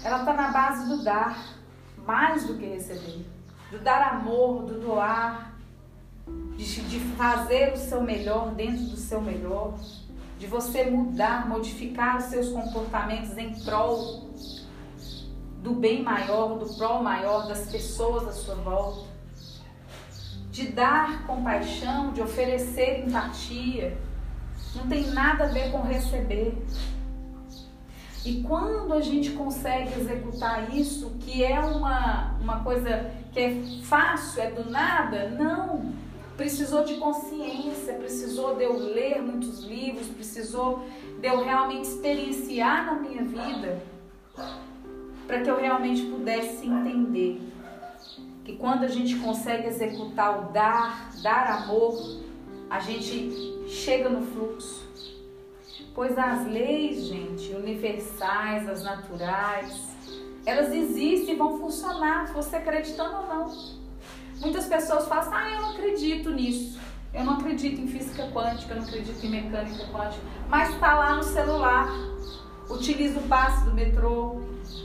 ela 0.02 0.18
está 0.18 0.32
na 0.32 0.48
base 0.50 0.88
do 0.88 1.04
dar, 1.04 1.54
mais 2.04 2.44
do 2.44 2.58
que 2.58 2.66
receber. 2.66 3.24
Do 3.70 3.78
dar 3.78 4.14
amor, 4.14 4.64
do 4.64 4.80
doar, 4.80 5.54
de, 6.56 6.98
fazer 7.16 7.72
o 7.74 7.76
seu 7.76 8.02
melhor 8.02 8.50
dentro 8.50 8.82
do 8.86 8.96
seu 8.96 9.20
melhor, 9.20 9.78
de 10.40 10.48
você 10.48 10.90
mudar, 10.90 11.48
modificar 11.48 12.16
os 12.16 12.24
seus 12.24 12.48
comportamentos 12.48 13.38
em 13.38 13.54
prol 13.62 14.28
do 15.62 15.72
bem 15.72 16.02
maior, 16.02 16.58
do 16.58 16.66
prol 16.74 17.00
maior 17.00 17.46
das 17.46 17.70
pessoas 17.70 18.26
à 18.26 18.32
sua 18.32 18.56
volta. 18.56 19.06
De 20.50 20.66
dar 20.66 21.24
compaixão, 21.28 22.12
de 22.12 22.20
oferecer 22.20 23.06
empatia 23.06 23.96
Não 24.74 24.86
tem 24.88 25.06
nada 25.08 25.44
a 25.44 25.48
ver 25.48 25.70
com 25.70 25.82
receber. 25.82 26.54
E 28.24 28.40
quando 28.42 28.92
a 28.94 29.00
gente 29.00 29.30
consegue 29.32 30.00
executar 30.00 30.74
isso, 30.74 31.10
que 31.20 31.42
é 31.42 31.58
uma, 31.58 32.36
uma 32.40 32.60
coisa 32.60 33.10
que 33.32 33.40
é 33.40 33.62
fácil, 33.82 34.42
é 34.42 34.50
do 34.50 34.70
nada, 34.70 35.30
não. 35.30 35.92
Precisou 36.36 36.84
de 36.84 36.94
consciência, 36.94 37.94
precisou 37.94 38.54
de 38.54 38.64
eu 38.64 38.76
ler 38.78 39.20
muitos 39.20 39.64
livros, 39.64 40.06
precisou 40.08 40.84
de 41.20 41.26
eu 41.26 41.44
realmente 41.44 41.88
experienciar 41.88 42.86
na 42.86 42.94
minha 42.94 43.24
vida, 43.24 43.82
para 45.26 45.40
que 45.40 45.50
eu 45.50 45.60
realmente 45.60 46.02
pudesse 46.02 46.66
entender 46.66 47.40
que 48.44 48.56
quando 48.56 48.84
a 48.84 48.88
gente 48.88 49.16
consegue 49.16 49.68
executar 49.68 50.40
o 50.40 50.52
dar, 50.52 51.10
dar 51.22 51.62
amor, 51.62 52.20
a 52.72 52.80
gente 52.80 53.68
chega 53.68 54.08
no 54.08 54.22
fluxo. 54.22 54.82
Pois 55.94 56.16
as 56.16 56.46
leis, 56.46 57.04
gente, 57.04 57.52
universais, 57.52 58.66
as 58.66 58.82
naturais, 58.82 59.94
elas 60.46 60.72
existem 60.72 61.34
e 61.34 61.36
vão 61.36 61.58
funcionar, 61.58 62.28
se 62.28 62.32
você 62.32 62.56
acreditando 62.56 63.14
ou 63.14 63.26
não. 63.26 63.54
Muitas 64.40 64.64
pessoas 64.64 65.06
falam 65.06 65.22
assim, 65.22 65.34
ah, 65.34 65.50
eu 65.50 65.60
não 65.60 65.70
acredito 65.72 66.30
nisso. 66.30 66.80
Eu 67.12 67.24
não 67.24 67.34
acredito 67.34 67.78
em 67.78 67.86
física 67.86 68.26
quântica, 68.32 68.72
eu 68.72 68.80
não 68.80 68.88
acredito 68.88 69.22
em 69.22 69.28
mecânica 69.28 69.84
quântica. 69.92 70.24
Mas 70.48 70.70
está 70.70 70.94
lá 70.94 71.16
no 71.16 71.22
celular. 71.22 71.92
Utiliza 72.70 73.18
o 73.18 73.28
passe 73.28 73.66
do 73.66 73.74
metrô, 73.74 74.40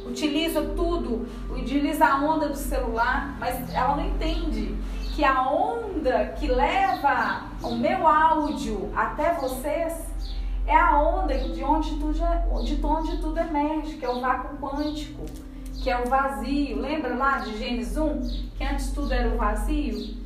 utiliza 0.05 0.61
tudo, 0.61 1.25
utiliza 1.49 2.05
a 2.05 2.21
onda 2.21 2.49
do 2.49 2.57
celular, 2.57 3.37
mas 3.39 3.73
ela 3.73 3.95
não 3.95 4.05
entende 4.07 4.75
que 5.17 5.25
a 5.25 5.49
onda 5.49 6.35
que 6.39 6.47
leva 6.47 7.41
o 7.63 7.71
meu 7.71 8.05
áudio 8.05 8.91
até 8.95 9.33
vocês 9.33 10.05
é 10.67 10.75
a 10.75 10.95
onda 11.01 11.35
de 11.35 11.63
onde 11.63 11.89
tudo, 11.97 12.13
de 12.63 12.85
onde 12.85 13.17
tudo 13.17 13.39
emerge, 13.39 13.97
que 13.97 14.05
é 14.05 14.09
o 14.09 14.21
vácuo 14.21 14.57
quântico, 14.57 15.25
que 15.81 15.89
é 15.89 15.99
o 15.99 16.07
vazio. 16.07 16.79
Lembra 16.79 17.15
lá 17.15 17.39
de 17.39 17.57
Gênesis 17.57 17.97
1, 17.97 18.21
que 18.55 18.63
antes 18.63 18.91
tudo 18.91 19.11
era 19.11 19.33
o 19.33 19.37
vazio? 19.37 20.17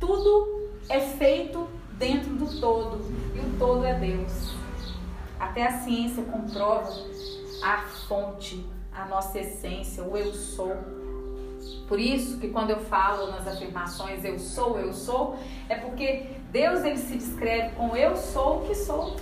Tudo 0.00 0.68
é 0.88 0.98
feito 0.98 1.68
dentro 1.92 2.34
do 2.34 2.60
todo, 2.60 3.04
e 3.36 3.38
o 3.38 3.56
todo 3.56 3.84
é 3.84 3.94
Deus. 3.94 4.52
Até 5.38 5.68
a 5.68 5.78
ciência 5.78 6.24
comprova 6.24 6.92
a 7.62 7.82
fonte, 8.08 8.68
a 8.92 9.04
nossa 9.04 9.38
essência, 9.38 10.02
o 10.02 10.16
eu 10.16 10.34
sou. 10.34 11.03
Por 11.88 12.00
isso 12.00 12.38
que 12.38 12.48
quando 12.48 12.70
eu 12.70 12.80
falo 12.80 13.30
nas 13.30 13.46
afirmações 13.46 14.24
eu 14.24 14.38
sou, 14.38 14.78
eu 14.78 14.92
sou, 14.92 15.38
é 15.68 15.74
porque 15.74 16.26
Deus 16.50 16.82
ele 16.82 16.98
se 16.98 17.16
descreve 17.16 17.74
com 17.76 17.94
eu 17.96 18.16
sou 18.16 18.62
o 18.62 18.66
que 18.66 18.74
sou. 18.74 19.16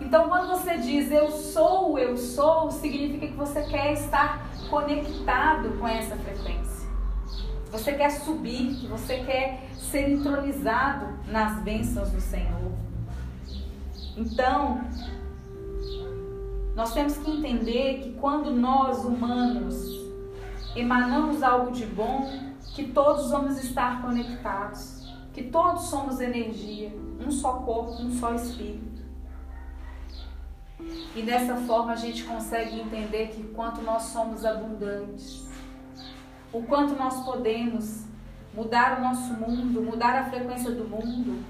Então, 0.00 0.28
quando 0.28 0.48
você 0.48 0.76
diz 0.78 1.10
eu 1.10 1.30
sou, 1.30 1.98
eu 1.98 2.16
sou, 2.16 2.70
significa 2.70 3.26
que 3.26 3.34
você 3.34 3.62
quer 3.62 3.94
estar 3.94 4.48
conectado 4.70 5.76
com 5.78 5.88
essa 5.88 6.14
frequência. 6.16 6.88
Você 7.70 7.92
quer 7.92 8.10
subir, 8.10 8.86
você 8.86 9.18
quer 9.24 9.68
ser 9.74 10.08
entronizado 10.08 11.18
nas 11.26 11.60
bênçãos 11.62 12.10
do 12.10 12.20
Senhor. 12.20 12.72
Então, 14.16 14.80
nós 16.74 16.92
temos 16.94 17.16
que 17.18 17.30
entender 17.30 18.00
que 18.02 18.12
quando 18.12 18.50
nós 18.52 19.04
humanos 19.04 19.97
emanamos 20.80 21.42
algo 21.42 21.70
de 21.70 21.86
bom, 21.86 22.30
que 22.74 22.84
todos 22.84 23.30
vamos 23.30 23.62
estar 23.62 24.02
conectados, 24.02 25.12
que 25.32 25.44
todos 25.44 25.84
somos 25.84 26.20
energia, 26.20 26.92
um 27.20 27.30
só 27.30 27.54
corpo, 27.54 28.02
um 28.02 28.10
só 28.12 28.34
espírito. 28.34 29.02
E 31.14 31.22
dessa 31.22 31.56
forma 31.56 31.92
a 31.92 31.96
gente 31.96 32.24
consegue 32.24 32.80
entender 32.80 33.28
que 33.28 33.42
quanto 33.48 33.82
nós 33.82 34.04
somos 34.04 34.44
abundantes, 34.44 35.48
o 36.52 36.62
quanto 36.62 36.94
nós 36.94 37.24
podemos 37.24 38.04
mudar 38.54 38.98
o 38.98 39.02
nosso 39.02 39.34
mundo, 39.34 39.82
mudar 39.82 40.16
a 40.16 40.30
frequência 40.30 40.70
do 40.70 40.84
mundo. 40.84 41.44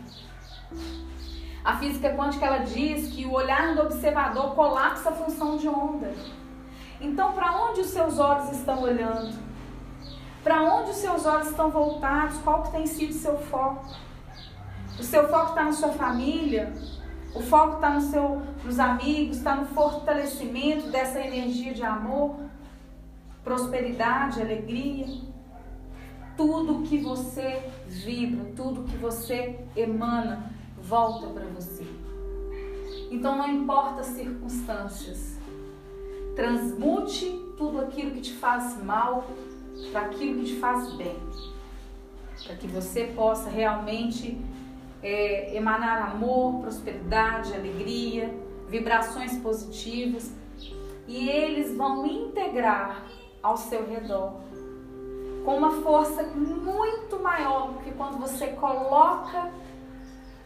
A 1.64 1.76
física 1.76 2.14
quântica 2.14 2.46
ela 2.46 2.58
diz 2.58 3.08
que 3.08 3.26
o 3.26 3.32
olhar 3.32 3.74
do 3.74 3.82
observador 3.82 4.54
colapsa 4.54 5.10
a 5.10 5.12
função 5.12 5.56
de 5.56 5.68
onda. 5.68 6.12
Então, 7.00 7.32
para 7.32 7.62
onde 7.62 7.80
os 7.80 7.88
seus 7.88 8.18
olhos 8.18 8.50
estão 8.52 8.82
olhando? 8.82 9.38
Para 10.42 10.62
onde 10.62 10.90
os 10.90 10.96
seus 10.96 11.26
olhos 11.26 11.48
estão 11.48 11.70
voltados? 11.70 12.38
Qual 12.38 12.62
que 12.62 12.72
tem 12.72 12.86
sido 12.86 13.10
o 13.10 13.14
seu 13.14 13.38
foco? 13.38 13.86
O 14.98 15.02
seu 15.02 15.28
foco 15.28 15.50
está 15.50 15.64
na 15.64 15.72
sua 15.72 15.90
família? 15.90 16.72
O 17.34 17.40
foco 17.40 17.74
está 17.74 17.90
no 17.90 18.00
seu, 18.00 18.42
nos 18.64 18.80
amigos, 18.80 19.36
está 19.36 19.54
no 19.54 19.66
fortalecimento 19.66 20.88
dessa 20.88 21.20
energia 21.20 21.72
de 21.72 21.84
amor, 21.84 22.36
prosperidade, 23.44 24.40
alegria. 24.40 25.06
Tudo 26.36 26.82
que 26.82 26.98
você 26.98 27.70
vibra, 27.86 28.52
tudo 28.56 28.84
que 28.84 28.96
você 28.96 29.60
emana, 29.76 30.50
volta 30.80 31.26
para 31.28 31.46
você. 31.46 31.86
Então 33.10 33.36
não 33.36 33.48
importa 33.48 34.00
as 34.00 34.06
circunstâncias, 34.06 35.37
transmute 36.38 37.52
tudo 37.56 37.80
aquilo 37.80 38.12
que 38.12 38.20
te 38.20 38.32
faz 38.34 38.80
mal 38.84 39.26
para 39.90 40.02
aquilo 40.02 40.38
que 40.38 40.54
te 40.54 40.60
faz 40.60 40.92
bem, 40.92 41.16
para 42.44 42.54
que 42.54 42.68
você 42.68 43.12
possa 43.16 43.50
realmente 43.50 44.40
é, 45.02 45.56
emanar 45.56 46.12
amor, 46.12 46.60
prosperidade, 46.60 47.52
alegria, 47.52 48.32
vibrações 48.68 49.36
positivas 49.38 50.30
e 51.08 51.28
eles 51.28 51.76
vão 51.76 52.06
integrar 52.06 53.02
ao 53.42 53.56
seu 53.56 53.84
redor 53.88 54.34
com 55.44 55.56
uma 55.56 55.82
força 55.82 56.22
muito 56.22 57.18
maior 57.18 57.72
do 57.72 57.78
que 57.80 57.90
quando 57.92 58.16
você 58.16 58.46
coloca 58.48 59.50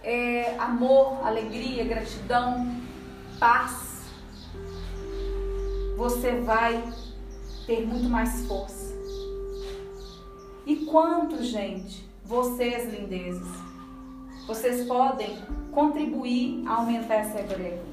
é, 0.02 0.56
amor, 0.56 1.18
alegria, 1.22 1.84
gratidão, 1.84 2.80
paz. 3.38 3.91
Você 6.02 6.40
vai 6.40 6.82
ter 7.64 7.86
muito 7.86 8.08
mais 8.08 8.44
força. 8.48 8.92
E 10.66 10.84
quanto, 10.84 11.40
gente, 11.44 12.04
vocês, 12.24 12.92
lindezas, 12.92 13.46
vocês 14.44 14.84
podem 14.88 15.38
contribuir 15.70 16.66
a 16.66 16.78
aumentar 16.78 17.14
essa 17.14 17.38
egrégora. 17.38 17.86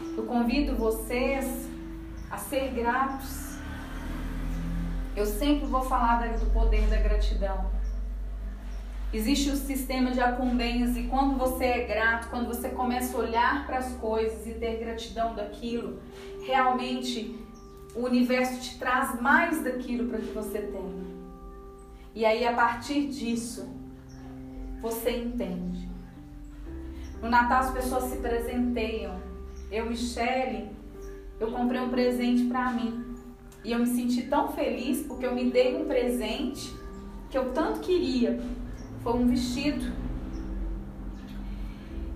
Eu 0.00 0.24
convido 0.24 0.74
vocês 0.76 1.68
a 2.30 2.38
ser 2.38 2.72
gratos. 2.72 3.58
Eu 5.14 5.26
sempre 5.26 5.66
vou 5.66 5.82
falar 5.82 6.26
do 6.38 6.46
poder 6.54 6.88
da 6.88 6.96
gratidão. 6.96 7.70
Existe 9.12 9.50
o 9.50 9.56
sistema 9.56 10.10
de 10.10 10.20
acumbens 10.20 10.96
e 10.96 11.04
quando 11.04 11.38
você 11.38 11.64
é 11.64 11.84
grato, 11.84 12.28
quando 12.28 12.48
você 12.48 12.68
começa 12.70 13.16
a 13.16 13.20
olhar 13.20 13.66
para 13.66 13.78
as 13.78 13.92
coisas 13.96 14.46
e 14.46 14.54
ter 14.54 14.78
gratidão 14.78 15.34
daquilo, 15.34 16.00
realmente 16.44 17.38
o 17.94 18.00
universo 18.00 18.60
te 18.60 18.78
traz 18.78 19.20
mais 19.20 19.62
daquilo 19.62 20.08
para 20.08 20.18
que 20.18 20.32
você 20.32 20.58
tenha. 20.58 21.06
E 22.14 22.24
aí 22.24 22.46
a 22.46 22.52
partir 22.52 23.08
disso, 23.08 23.68
você 24.82 25.10
entende. 25.10 25.88
No 27.22 27.30
Natal 27.30 27.60
as 27.60 27.70
pessoas 27.70 28.04
se 28.04 28.16
presenteiam. 28.16 29.20
Eu, 29.70 29.86
Michele, 29.86 30.70
eu 31.38 31.50
comprei 31.50 31.80
um 31.80 31.88
presente 31.88 32.44
para 32.44 32.72
mim. 32.72 33.04
E 33.64 33.72
eu 33.72 33.78
me 33.78 33.86
senti 33.86 34.22
tão 34.22 34.52
feliz 34.52 35.06
porque 35.06 35.26
eu 35.26 35.34
me 35.34 35.50
dei 35.50 35.76
um 35.76 35.86
presente 35.86 36.72
que 37.30 37.36
eu 37.36 37.52
tanto 37.52 37.80
queria. 37.80 38.40
Foi 39.06 39.14
um 39.14 39.28
vestido. 39.28 39.92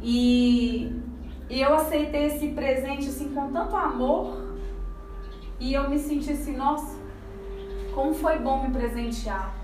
E, 0.03 0.93
eu 1.49 1.73
aceitei 1.73 2.25
esse 2.25 2.49
presente 2.49 3.07
assim 3.07 3.33
com 3.33 3.53
tanto 3.53 3.77
amor. 3.77 4.57
E 5.61 5.73
eu 5.73 5.89
me 5.89 5.97
senti 6.01 6.33
assim, 6.33 6.57
nossa, 6.57 6.99
como 7.95 8.13
foi 8.13 8.41
bom 8.41 8.65
me 8.65 8.73
presentear. 8.73 9.55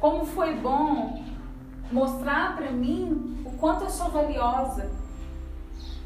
Como 0.00 0.24
foi 0.24 0.54
bom 0.54 1.22
mostrar 1.92 2.56
para 2.56 2.70
mim 2.70 3.36
o 3.44 3.50
quanto 3.58 3.84
eu 3.84 3.90
sou 3.90 4.08
valiosa. 4.08 4.90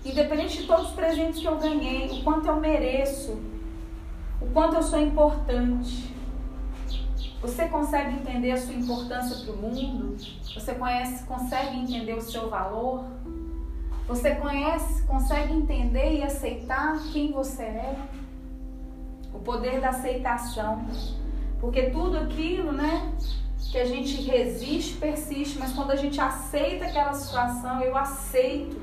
Independente 0.04 0.62
de 0.62 0.66
todos 0.66 0.88
os 0.88 0.92
presentes 0.94 1.38
que 1.38 1.46
eu 1.46 1.56
ganhei, 1.56 2.18
o 2.18 2.24
quanto 2.24 2.48
eu 2.48 2.56
mereço, 2.56 3.40
o 4.40 4.46
quanto 4.46 4.74
eu 4.74 4.82
sou 4.82 4.98
importante. 4.98 6.12
Você 7.44 7.68
consegue 7.68 8.14
entender 8.14 8.52
a 8.52 8.56
sua 8.56 8.72
importância 8.72 9.44
para 9.44 9.52
o 9.52 9.56
mundo? 9.58 10.16
Você 10.54 10.74
conhece, 10.76 11.24
consegue 11.24 11.76
entender 11.76 12.14
o 12.14 12.22
seu 12.22 12.48
valor? 12.48 13.04
Você 14.08 14.34
conhece, 14.36 15.02
consegue 15.02 15.52
entender 15.52 16.14
e 16.14 16.22
aceitar 16.22 16.98
quem 17.12 17.32
você 17.32 17.64
é? 17.64 17.98
O 19.34 19.40
poder 19.40 19.78
da 19.78 19.90
aceitação. 19.90 20.86
Porque 21.60 21.90
tudo 21.90 22.16
aquilo, 22.16 22.72
né, 22.72 23.12
que 23.70 23.76
a 23.76 23.84
gente 23.84 24.22
resiste, 24.22 24.94
persiste, 24.94 25.58
mas 25.58 25.74
quando 25.74 25.90
a 25.90 25.96
gente 25.96 26.18
aceita 26.18 26.86
aquela 26.86 27.12
situação, 27.12 27.82
eu 27.82 27.94
aceito, 27.94 28.80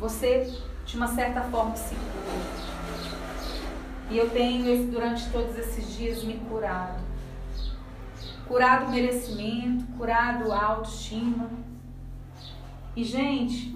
você 0.00 0.50
de 0.86 0.96
uma 0.96 1.08
certa 1.08 1.42
forma 1.42 1.76
se 1.76 1.94
cura. 1.94 2.74
E 4.10 4.16
eu 4.16 4.30
tenho 4.30 4.90
durante 4.90 5.28
todos 5.28 5.58
esses 5.58 5.94
dias 5.94 6.24
me 6.24 6.38
curado. 6.38 7.03
Curado 8.46 8.86
o 8.86 8.90
merecimento, 8.90 9.84
curado 9.96 10.52
a 10.52 10.64
autoestima. 10.64 11.48
E 12.94 13.02
gente, 13.02 13.74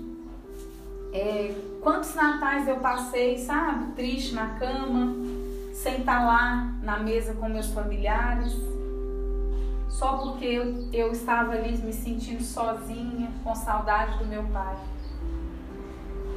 é, 1.13 1.55
quantos 1.83 2.15
natais 2.15 2.69
eu 2.69 2.77
passei, 2.77 3.39
sabe, 3.39 3.93
triste 3.93 4.35
na 4.35 4.59
cama, 4.59 5.15
sem 5.73 5.99
estar 5.99 6.25
lá 6.25 6.73
na 6.83 6.99
mesa 6.99 7.35
com 7.35 7.49
meus 7.49 7.69
familiares, 7.69 8.55
só 9.89 10.19
porque 10.19 10.45
eu, 10.45 10.89
eu 10.93 11.13
estava 11.13 11.53
ali 11.53 11.77
me 11.79 11.93
sentindo 11.93 12.43
sozinha, 12.43 13.33
com 13.43 13.55
saudade 13.55 14.19
do 14.19 14.27
meu 14.27 14.45
pai. 14.45 14.77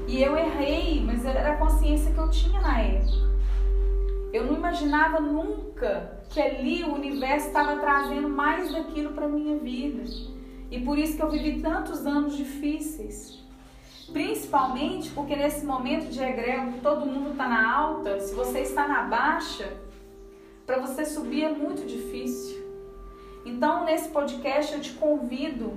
E 0.08 0.24
eu 0.24 0.36
errei, 0.36 1.04
mas 1.06 1.24
era 1.26 1.54
a 1.54 1.58
consciência 1.58 2.12
que 2.12 2.18
eu 2.18 2.30
tinha 2.30 2.60
na 2.60 2.80
época. 2.80 3.30
Eu 4.34 4.46
não 4.46 4.56
imaginava 4.56 5.20
nunca 5.20 6.21
que 6.32 6.42
ali 6.42 6.84
o 6.84 6.94
universo 6.94 7.48
estava 7.48 7.76
trazendo 7.78 8.30
mais 8.30 8.72
daquilo 8.72 9.14
para 9.14 9.28
minha 9.28 9.58
vida. 9.58 10.04
E 10.72 10.80
por 10.80 10.98
isso 10.98 11.18
que 11.18 11.22
eu 11.22 11.30
vivi 11.30 11.62
tantos 11.62 12.06
anos 12.06 12.38
difíceis. 12.38 13.40
Principalmente 14.12 15.10
porque 15.12 15.36
nesse 15.36 15.66
momento 15.66 16.10
de 16.10 16.22
egrego, 16.22 16.80
todo 16.82 17.06
mundo 17.06 17.32
está 17.32 17.48
na 17.48 17.74
alta, 17.74 18.20
se 18.20 18.34
você 18.34 18.60
está 18.60 18.88
na 18.88 19.04
baixa, 19.04 19.72
para 20.66 20.80
você 20.80 21.06
subir 21.06 21.44
é 21.44 21.54
muito 21.54 21.86
difícil. 21.86 22.62
Então, 23.46 23.86
nesse 23.86 24.10
podcast, 24.10 24.74
eu 24.74 24.82
te 24.82 24.94
convido 24.94 25.74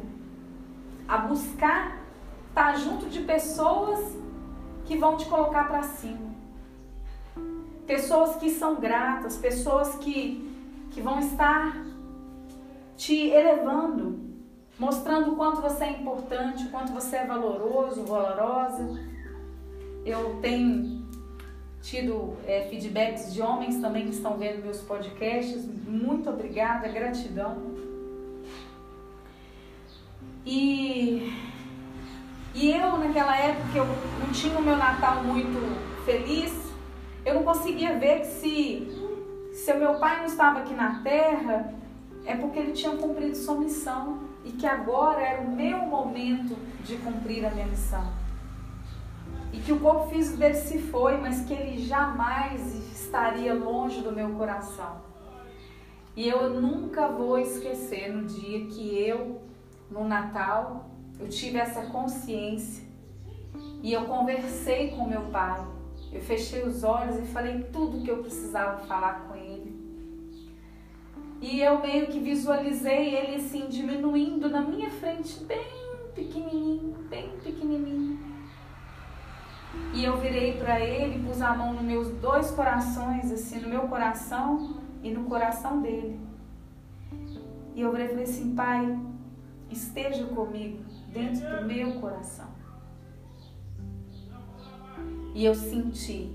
a 1.08 1.18
buscar 1.18 1.98
estar 2.48 2.72
tá 2.72 2.74
junto 2.74 3.06
de 3.06 3.20
pessoas 3.20 4.16
que 4.84 4.96
vão 4.96 5.16
te 5.16 5.26
colocar 5.26 5.66
para 5.66 5.82
cima. 5.82 6.33
Pessoas 7.86 8.36
que 8.36 8.50
são 8.50 8.76
gratas, 8.76 9.36
pessoas 9.36 9.94
que, 9.96 10.50
que 10.90 11.00
vão 11.00 11.18
estar 11.18 11.84
te 12.96 13.28
elevando, 13.28 14.18
mostrando 14.78 15.32
o 15.32 15.36
quanto 15.36 15.60
você 15.60 15.84
é 15.84 15.90
importante, 15.90 16.64
o 16.64 16.70
quanto 16.70 16.92
você 16.92 17.16
é 17.16 17.26
valoroso, 17.26 18.04
valorosa. 18.04 18.98
Eu 20.04 20.38
tenho 20.40 21.04
tido 21.82 22.34
é, 22.46 22.62
feedbacks 22.70 23.32
de 23.32 23.42
homens 23.42 23.78
também 23.78 24.04
que 24.04 24.14
estão 24.14 24.38
vendo 24.38 24.62
meus 24.62 24.80
podcasts. 24.80 25.66
Muito 25.86 26.30
obrigada, 26.30 26.88
gratidão. 26.88 27.74
E, 30.46 31.32
e 32.54 32.70
eu, 32.70 32.98
naquela 32.98 33.36
época, 33.36 33.78
eu 33.78 33.86
não 33.86 34.32
tinha 34.32 34.58
o 34.58 34.62
meu 34.62 34.76
Natal 34.76 35.22
muito 35.24 36.04
feliz. 36.04 36.63
Eu 37.24 37.34
não 37.34 37.42
conseguia 37.42 37.98
ver 37.98 38.20
que 38.20 38.26
se, 38.26 38.88
se 39.52 39.72
o 39.72 39.78
meu 39.78 39.94
pai 39.98 40.18
não 40.18 40.26
estava 40.26 40.60
aqui 40.60 40.74
na 40.74 41.02
terra, 41.02 41.72
é 42.26 42.34
porque 42.36 42.58
ele 42.58 42.72
tinha 42.72 42.96
cumprido 42.96 43.36
sua 43.36 43.56
missão 43.56 44.20
e 44.44 44.52
que 44.52 44.66
agora 44.66 45.22
era 45.22 45.42
o 45.42 45.50
meu 45.50 45.78
momento 45.78 46.54
de 46.84 46.96
cumprir 46.98 47.44
a 47.46 47.50
minha 47.50 47.66
missão. 47.66 48.12
E 49.52 49.58
que 49.58 49.72
o 49.72 49.80
corpo 49.80 50.08
físico 50.08 50.36
dele 50.36 50.54
se 50.54 50.78
foi, 50.78 51.16
mas 51.16 51.44
que 51.44 51.54
ele 51.54 51.78
jamais 51.78 52.74
estaria 52.92 53.54
longe 53.54 54.00
do 54.02 54.12
meu 54.12 54.30
coração. 54.30 55.00
E 56.16 56.28
eu 56.28 56.60
nunca 56.60 57.08
vou 57.08 57.38
esquecer 57.38 58.12
no 58.12 58.24
dia 58.24 58.66
que 58.66 58.98
eu, 58.98 59.40
no 59.90 60.06
Natal, 60.06 60.90
eu 61.18 61.28
tive 61.28 61.58
essa 61.58 61.82
consciência 61.86 62.84
e 63.82 63.92
eu 63.92 64.04
conversei 64.04 64.90
com 64.90 65.06
meu 65.06 65.22
pai. 65.22 65.64
Eu 66.14 66.20
fechei 66.20 66.62
os 66.62 66.84
olhos 66.84 67.18
e 67.18 67.22
falei 67.22 67.64
tudo 67.72 68.02
que 68.02 68.10
eu 68.10 68.18
precisava 68.18 68.78
falar 68.86 69.26
com 69.26 69.34
ele. 69.34 69.74
E 71.40 71.60
eu 71.60 71.80
meio 71.80 72.06
que 72.06 72.20
visualizei 72.20 73.16
ele 73.16 73.36
assim 73.36 73.66
diminuindo 73.68 74.48
na 74.48 74.62
minha 74.62 74.90
frente, 74.90 75.42
bem 75.44 75.66
pequenininho, 76.14 76.96
bem 77.10 77.30
pequenininho. 77.42 78.18
E 79.92 80.04
eu 80.04 80.16
virei 80.16 80.56
para 80.56 80.80
ele, 80.80 81.26
pus 81.26 81.42
a 81.42 81.52
mão 81.52 81.72
nos 81.74 81.82
meus 81.82 82.08
dois 82.18 82.52
corações, 82.52 83.32
assim, 83.32 83.58
no 83.58 83.68
meu 83.68 83.88
coração 83.88 84.76
e 85.02 85.10
no 85.10 85.24
coração 85.24 85.82
dele. 85.82 86.20
E 87.74 87.80
eu 87.80 87.90
falei 87.90 88.22
assim, 88.22 88.54
pai, 88.54 88.96
esteja 89.68 90.24
comigo 90.26 90.78
dentro 91.08 91.56
do 91.56 91.66
meu 91.66 92.00
coração. 92.00 92.53
E 95.34 95.44
eu 95.44 95.54
senti 95.54 96.30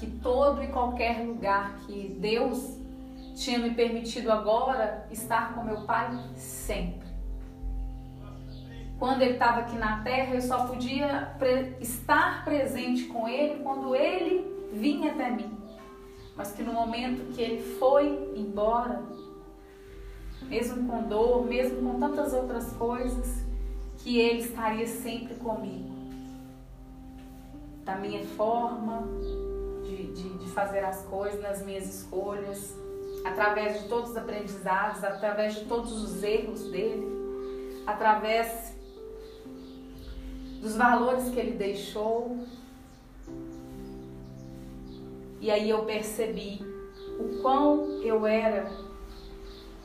que 0.00 0.06
todo 0.06 0.62
e 0.62 0.68
qualquer 0.68 1.24
lugar 1.24 1.76
que 1.86 2.16
Deus 2.18 2.78
tinha 3.34 3.58
me 3.58 3.74
permitido 3.74 4.32
agora 4.32 5.06
estar 5.10 5.54
com 5.54 5.62
meu 5.62 5.82
pai 5.82 6.10
sempre. 6.34 7.06
Quando 8.98 9.22
ele 9.22 9.34
estava 9.34 9.60
aqui 9.60 9.76
na 9.76 10.00
terra, 10.02 10.34
eu 10.34 10.40
só 10.40 10.66
podia 10.66 11.34
pre 11.38 11.76
estar 11.80 12.44
presente 12.44 13.04
com 13.04 13.28
ele 13.28 13.62
quando 13.62 13.94
ele 13.94 14.70
vinha 14.72 15.12
até 15.12 15.30
mim. 15.30 15.58
Mas 16.36 16.52
que 16.52 16.62
no 16.62 16.72
momento 16.72 17.34
que 17.34 17.42
ele 17.42 17.62
foi 17.78 18.32
embora, 18.34 19.02
mesmo 20.42 20.88
com 20.88 21.02
dor, 21.02 21.44
mesmo 21.44 21.92
com 21.92 21.98
tantas 21.98 22.32
outras 22.32 22.72
coisas, 22.74 23.44
que 23.98 24.18
ele 24.18 24.40
estaria 24.40 24.86
sempre 24.86 25.34
comigo. 25.34 25.91
Da 27.84 27.96
minha 27.96 28.24
forma 28.24 29.02
de, 29.82 30.12
de, 30.12 30.28
de 30.38 30.50
fazer 30.50 30.84
as 30.84 31.04
coisas, 31.06 31.40
nas 31.40 31.64
minhas 31.64 31.92
escolhas, 31.92 32.76
através 33.24 33.82
de 33.82 33.88
todos 33.88 34.10
os 34.10 34.16
aprendizados, 34.16 35.02
através 35.02 35.54
de 35.54 35.64
todos 35.64 35.92
os 35.92 36.22
erros 36.22 36.64
dele, 36.70 37.06
através 37.86 38.76
dos 40.60 40.76
valores 40.76 41.28
que 41.28 41.40
ele 41.40 41.56
deixou. 41.56 42.38
E 45.40 45.50
aí 45.50 45.68
eu 45.68 45.84
percebi 45.84 46.60
o 47.18 47.42
quão 47.42 48.00
eu 48.02 48.24
era 48.24 48.70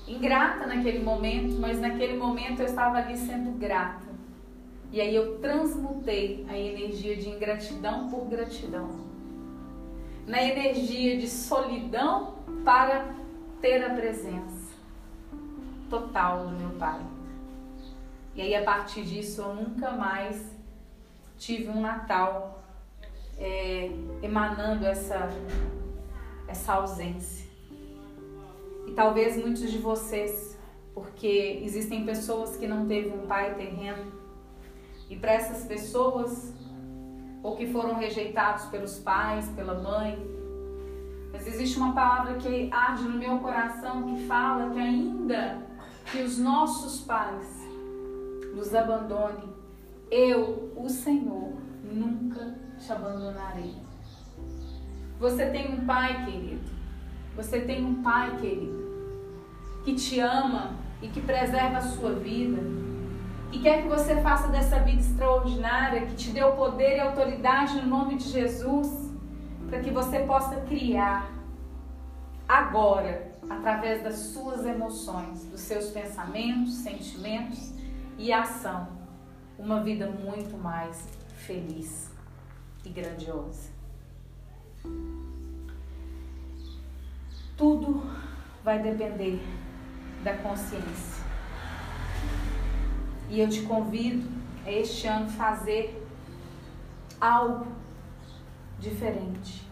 ingrata 0.08 0.68
naquele 0.68 1.04
momento, 1.04 1.60
mas 1.60 1.80
naquele 1.80 2.16
momento 2.16 2.62
eu 2.62 2.66
estava 2.66 2.98
ali 2.98 3.18
sendo 3.18 3.58
grata. 3.58 4.07
E 4.92 5.02
aí 5.02 5.16
eu 5.16 5.38
transmutei 5.40 6.46
a 6.48 6.58
energia 6.58 7.16
de 7.16 7.30
ingratidão 7.30 8.10
por 8.10 8.26
gratidão. 8.26 8.90
Na 10.26 10.42
energia 10.42 11.18
de 11.18 11.28
solidão 11.28 12.36
para 12.64 13.14
ter 13.62 13.84
a 13.84 13.94
presença 13.94 14.76
total 15.90 16.48
do 16.48 16.56
meu 16.56 16.70
Pai. 16.78 17.00
E 18.36 18.42
aí, 18.42 18.56
a 18.56 18.64
partir 18.64 19.04
disso, 19.04 19.42
eu 19.42 19.56
nunca 19.56 19.92
mais 19.92 20.56
tive 21.38 21.70
um 21.70 21.82
Natal 21.82 22.64
é, 23.38 23.90
emanando 24.22 24.86
essa, 24.86 25.30
essa 26.48 26.74
ausência. 26.74 27.48
E 28.88 28.92
talvez 28.92 29.38
muitos 29.38 29.72
de 29.72 29.80
vocês, 29.80 30.58
porque 30.94 31.62
existem 31.64 32.06
pessoas 32.06 32.56
que 32.56 32.68
não 32.68 32.88
teve 32.88 33.10
um 33.10 33.28
pai 33.28 33.56
terreno, 33.56 34.12
e 35.10 35.16
para 35.16 35.34
essas 35.34 35.66
pessoas, 35.66 36.54
ou 37.42 37.56
que 37.56 37.68
foram 37.68 37.96
rejeitados 37.96 38.66
pelos 38.66 39.00
pais, 39.00 39.48
pela 39.50 39.76
mãe, 39.76 40.38
mas 41.32 41.46
existe 41.48 41.78
uma 41.78 41.94
palavra 41.94 42.36
que 42.36 42.70
arde 42.72 43.04
no 43.04 43.18
meu 43.18 43.40
coração 43.40 44.04
que 44.04 44.26
fala 44.26 44.72
que 44.72 44.80
ainda 44.80 45.62
que 46.12 46.22
os 46.22 46.38
nossos 46.38 47.02
pais 47.02 47.68
nos 48.56 48.74
abandonem, 48.74 49.54
eu, 50.10 50.74
o 50.76 50.90
Senhor, 50.90 51.54
nunca 51.84 52.56
te 52.80 52.92
abandonarei. 52.92 53.76
Você 55.20 55.48
tem 55.48 55.74
um 55.74 55.86
pai, 55.86 56.26
querido. 56.26 56.72
Você 57.36 57.62
tem 57.62 57.86
um 57.86 58.02
pai, 58.02 58.38
querido, 58.38 58.88
que 59.84 59.94
te 59.94 60.20
ama 60.20 60.72
e 61.02 61.08
que 61.08 61.22
preserva 61.22 61.78
a 61.78 61.82
sua 61.82 62.14
vida. 62.14 62.62
E 63.52 63.60
quer 63.60 63.82
que 63.82 63.88
você 63.88 64.22
faça 64.22 64.48
dessa 64.50 64.80
vida 64.80 65.02
extraordinária, 65.02 66.06
que 66.06 66.16
te 66.16 66.32
deu 66.32 66.52
poder 66.54 66.98
e 66.98 67.00
autoridade 67.00 67.76
no 67.82 67.88
nome 67.88 68.18
de 68.18 68.30
Jesus 68.30 69.08
para 69.70 69.80
que 69.80 69.92
você 69.92 70.20
possa 70.20 70.62
criar 70.62 71.30
agora, 72.48 73.38
através 73.50 74.04
das 74.04 74.16
suas 74.16 74.66
emoções, 74.66 75.46
dos 75.46 75.62
seus 75.62 75.90
pensamentos, 75.90 76.76
sentimentos 76.76 77.74
e 78.18 78.32
ação, 78.32 78.88
uma 79.58 79.82
vida 79.82 80.10
muito 80.10 80.58
mais 80.58 81.08
feliz 81.36 82.10
e 82.86 82.90
grandiosa. 82.90 83.70
Tudo 87.58 88.04
vai 88.64 88.80
depender 88.80 89.42
da 90.24 90.38
consciência. 90.38 91.17
E 93.30 93.40
eu 93.40 93.50
te 93.50 93.62
convido 93.64 94.28
a 94.66 94.72
este 94.72 95.08
ano 95.08 95.30
fazer 95.30 96.06
algo 97.20 97.68
diferente. 98.80 99.68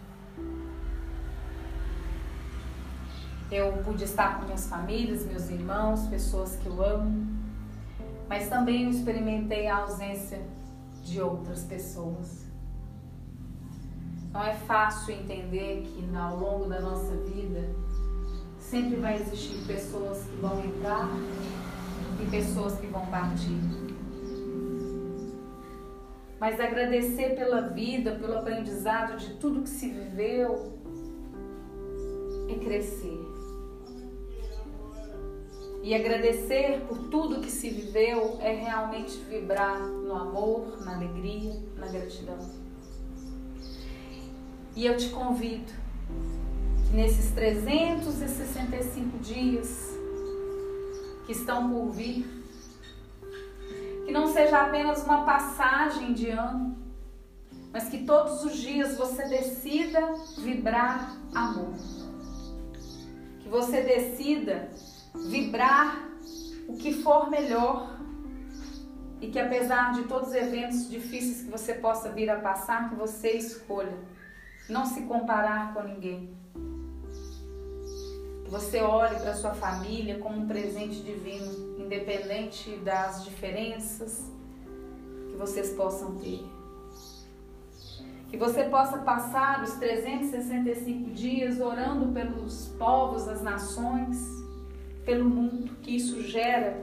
Eu 3.50 3.72
pude 3.84 4.04
estar 4.04 4.38
com 4.38 4.46
minhas 4.46 4.66
famílias, 4.66 5.24
meus 5.24 5.48
irmãos, 5.48 6.06
pessoas 6.08 6.56
que 6.56 6.66
eu 6.66 6.84
amo, 6.84 7.26
mas 8.28 8.48
também 8.48 8.84
eu 8.84 8.90
experimentei 8.90 9.68
a 9.68 9.78
ausência 9.78 10.42
de 11.02 11.20
outras 11.20 11.62
pessoas. 11.62 12.44
Não 14.32 14.42
é 14.42 14.54
fácil 14.54 15.14
entender 15.14 15.82
que 15.82 16.16
ao 16.16 16.36
longo 16.36 16.68
da 16.68 16.80
nossa 16.80 17.16
vida 17.18 17.70
sempre 18.58 18.96
vai 18.96 19.14
existir 19.14 19.64
pessoas 19.66 20.24
que 20.24 20.36
vão 20.36 20.62
entrar 20.64 21.08
e 22.22 22.30
pessoas 22.30 22.78
que 22.78 22.86
vão 22.86 23.06
partir. 23.06 23.58
Mas 26.38 26.60
agradecer 26.60 27.34
pela 27.34 27.62
vida, 27.62 28.12
pelo 28.12 28.38
aprendizado 28.38 29.16
de 29.16 29.34
tudo 29.34 29.62
que 29.62 29.68
se 29.68 29.88
viveu, 29.88 30.72
é 32.48 32.54
crescer. 32.54 33.18
E 35.82 35.94
agradecer 35.94 36.80
por 36.88 36.98
tudo 37.08 37.40
que 37.40 37.50
se 37.50 37.70
viveu 37.70 38.38
é 38.40 38.52
realmente 38.54 39.16
vibrar 39.30 39.80
no 39.80 40.14
amor, 40.14 40.84
na 40.84 40.96
alegria, 40.96 41.54
na 41.76 41.86
gratidão. 41.86 42.38
E 44.74 44.84
eu 44.84 44.96
te 44.96 45.08
convido 45.08 45.72
que 46.86 46.96
nesses 46.96 47.30
365 47.30 49.18
dias 49.18 49.95
que 51.26 51.32
estão 51.32 51.68
por 51.68 51.90
vir, 51.90 52.24
que 54.06 54.12
não 54.12 54.28
seja 54.28 54.62
apenas 54.62 55.04
uma 55.04 55.24
passagem 55.24 56.14
de 56.14 56.30
ano, 56.30 56.76
mas 57.72 57.88
que 57.88 58.04
todos 58.04 58.44
os 58.44 58.56
dias 58.56 58.96
você 58.96 59.28
decida 59.28 60.14
vibrar 60.38 61.16
amor. 61.34 61.74
Que 63.40 63.48
você 63.48 63.82
decida 63.82 64.70
vibrar 65.14 66.08
o 66.68 66.76
que 66.76 67.02
for 67.02 67.28
melhor 67.28 67.98
e 69.20 69.28
que 69.28 69.38
apesar 69.38 69.92
de 69.92 70.04
todos 70.04 70.28
os 70.28 70.34
eventos 70.34 70.88
difíceis 70.88 71.42
que 71.42 71.50
você 71.50 71.74
possa 71.74 72.10
vir 72.10 72.30
a 72.30 72.38
passar, 72.38 72.88
que 72.88 72.94
você 72.94 73.32
escolha 73.32 73.96
não 74.68 74.84
se 74.84 75.02
comparar 75.02 75.72
com 75.74 75.82
ninguém. 75.82 76.36
Você 78.48 78.80
olhe 78.80 79.16
para 79.16 79.34
sua 79.34 79.54
família 79.54 80.18
como 80.18 80.38
um 80.38 80.46
presente 80.46 81.02
divino, 81.02 81.80
independente 81.80 82.76
das 82.78 83.24
diferenças 83.24 84.30
que 85.30 85.36
vocês 85.36 85.70
possam 85.70 86.16
ter. 86.18 86.44
Que 88.28 88.36
você 88.36 88.64
possa 88.64 88.98
passar 88.98 89.62
os 89.62 89.72
365 89.74 91.10
dias 91.10 91.60
orando 91.60 92.12
pelos 92.12 92.68
povos, 92.78 93.26
as 93.28 93.42
nações, 93.42 94.18
pelo 95.04 95.24
mundo, 95.24 95.76
que 95.82 95.96
isso 95.96 96.22
gera 96.22 96.76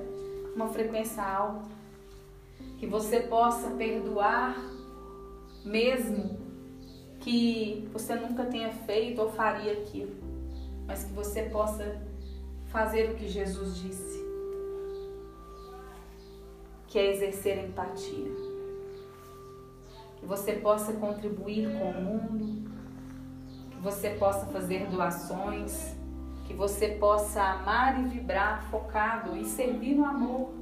uma 0.56 0.68
frequência 0.68 1.24
alta. 1.24 1.74
Que 2.78 2.86
você 2.86 3.22
possa 3.22 3.70
perdoar 3.72 4.58
mesmo 5.64 6.38
que 7.22 7.88
você 7.94 8.16
nunca 8.16 8.44
tenha 8.46 8.72
feito 8.72 9.22
ou 9.22 9.32
faria 9.32 9.72
aquilo, 9.74 10.16
mas 10.88 11.04
que 11.04 11.14
você 11.14 11.44
possa 11.44 12.02
fazer 12.72 13.12
o 13.12 13.16
que 13.16 13.28
Jesus 13.28 13.78
disse, 13.78 14.24
que 16.88 16.98
é 16.98 17.12
exercer 17.12 17.66
empatia. 17.66 18.32
Que 20.18 20.26
você 20.26 20.54
possa 20.54 20.94
contribuir 20.94 21.78
com 21.78 21.92
o 21.92 22.02
mundo, 22.02 22.70
que 23.72 23.78
você 23.78 24.12
possa 24.12 24.46
fazer 24.48 24.88
doações, 24.88 25.96
que 26.46 26.54
você 26.54 26.90
possa 26.90 27.42
amar 27.42 28.00
e 28.00 28.08
vibrar 28.08 28.70
focado 28.70 29.36
e 29.36 29.46
servir 29.46 29.96
no 29.96 30.06
amor. 30.06 30.54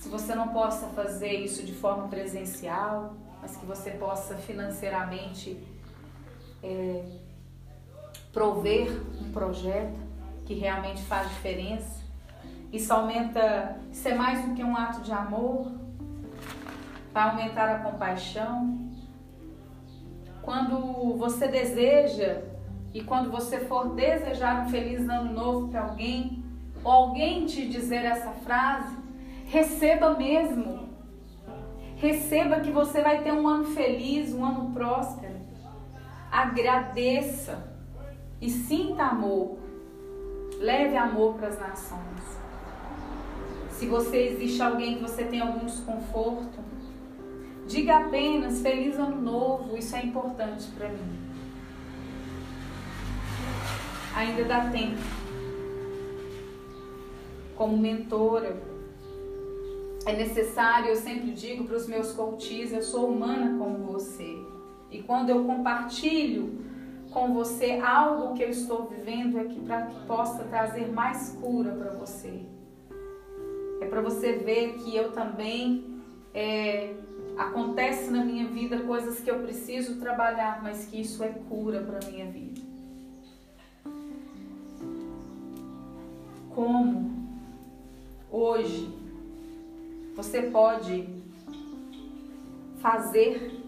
Se 0.00 0.08
você 0.08 0.34
não 0.34 0.48
possa 0.48 0.88
fazer 0.88 1.32
isso 1.32 1.64
de 1.64 1.72
forma 1.72 2.08
presencial, 2.08 3.16
mas 3.40 3.56
que 3.56 3.66
você 3.66 3.90
possa 3.92 4.36
financeiramente 4.36 5.58
é, 6.62 7.04
prover 8.36 8.90
um 9.18 9.32
projeto 9.32 9.98
que 10.44 10.52
realmente 10.52 11.02
faz 11.04 11.26
diferença. 11.30 12.04
Isso 12.70 12.92
aumenta, 12.92 13.80
isso 13.90 14.06
é 14.06 14.14
mais 14.14 14.44
do 14.44 14.54
que 14.54 14.62
um 14.62 14.76
ato 14.76 15.00
de 15.00 15.10
amor, 15.10 15.72
vai 17.14 17.30
aumentar 17.30 17.74
a 17.74 17.78
compaixão. 17.78 18.78
Quando 20.42 21.16
você 21.16 21.48
deseja 21.48 22.42
e 22.92 23.02
quando 23.02 23.30
você 23.30 23.60
for 23.60 23.94
desejar 23.94 24.66
um 24.66 24.68
feliz 24.68 25.08
ano 25.08 25.32
novo 25.32 25.68
para 25.68 25.84
alguém, 25.84 26.44
ou 26.84 26.92
alguém 26.92 27.46
te 27.46 27.66
dizer 27.66 28.04
essa 28.04 28.32
frase, 28.32 28.94
receba 29.46 30.10
mesmo 30.10 30.84
Receba 31.96 32.60
que 32.60 32.70
você 32.70 33.00
vai 33.00 33.22
ter 33.22 33.32
um 33.32 33.48
ano 33.48 33.64
feliz, 33.64 34.30
um 34.34 34.44
ano 34.44 34.70
próspero. 34.72 35.34
Agradeça 36.30 37.65
e 38.40 38.50
sinta 38.50 39.04
amor. 39.04 39.58
Leve 40.58 40.96
amor 40.96 41.34
para 41.34 41.48
as 41.48 41.58
nações. 41.58 42.38
Se 43.70 43.86
você 43.86 44.28
existe 44.28 44.62
alguém 44.62 44.96
que 44.96 45.02
você 45.02 45.24
tem 45.24 45.40
algum 45.40 45.66
desconforto, 45.66 46.58
diga 47.66 47.98
apenas 47.98 48.60
feliz 48.60 48.96
ano 48.98 49.20
novo, 49.20 49.76
isso 49.76 49.94
é 49.96 50.04
importante 50.04 50.66
para 50.76 50.88
mim. 50.88 51.18
Ainda 54.14 54.44
dá 54.44 54.70
tempo. 54.70 55.00
Como 57.54 57.76
mentora, 57.76 58.56
é 60.06 60.16
necessário, 60.16 60.90
eu 60.90 60.96
sempre 60.96 61.32
digo 61.32 61.64
para 61.64 61.76
os 61.76 61.86
meus 61.86 62.12
coaches, 62.12 62.72
eu 62.72 62.82
sou 62.82 63.10
humana 63.10 63.58
como 63.58 63.92
você. 63.92 64.38
E 64.90 65.02
quando 65.02 65.30
eu 65.30 65.44
compartilho 65.44 66.65
com 67.16 67.32
você 67.32 67.80
algo 67.82 68.34
que 68.34 68.42
eu 68.42 68.50
estou 68.50 68.84
vivendo, 68.88 69.38
é 69.38 69.44
que 69.44 69.58
para 69.58 69.86
que 69.86 70.06
possa 70.06 70.44
trazer 70.44 70.92
mais 70.92 71.30
cura 71.40 71.72
para 71.72 71.92
você. 71.92 72.42
É 73.80 73.86
para 73.86 74.02
você 74.02 74.34
ver 74.34 74.74
que 74.74 74.94
eu 74.94 75.10
também 75.12 76.02
é, 76.34 76.92
acontece 77.38 78.10
na 78.10 78.22
minha 78.22 78.46
vida 78.48 78.80
coisas 78.80 79.18
que 79.18 79.30
eu 79.30 79.38
preciso 79.38 79.98
trabalhar, 79.98 80.62
mas 80.62 80.84
que 80.84 81.00
isso 81.00 81.24
é 81.24 81.30
cura 81.48 81.80
para 81.80 82.06
minha 82.06 82.26
vida. 82.26 82.60
Como 86.54 87.12
hoje 88.30 88.94
você 90.14 90.42
pode 90.42 91.08
fazer 92.76 93.65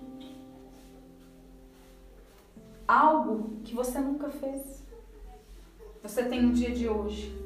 algo 2.88 3.61
que 3.62 3.74
você 3.74 4.01
nunca 4.01 4.31
fez. 4.31 4.83
Você 6.03 6.24
tem 6.24 6.46
o 6.46 6.53
dia 6.53 6.70
de 6.70 6.88
hoje. 6.88 7.37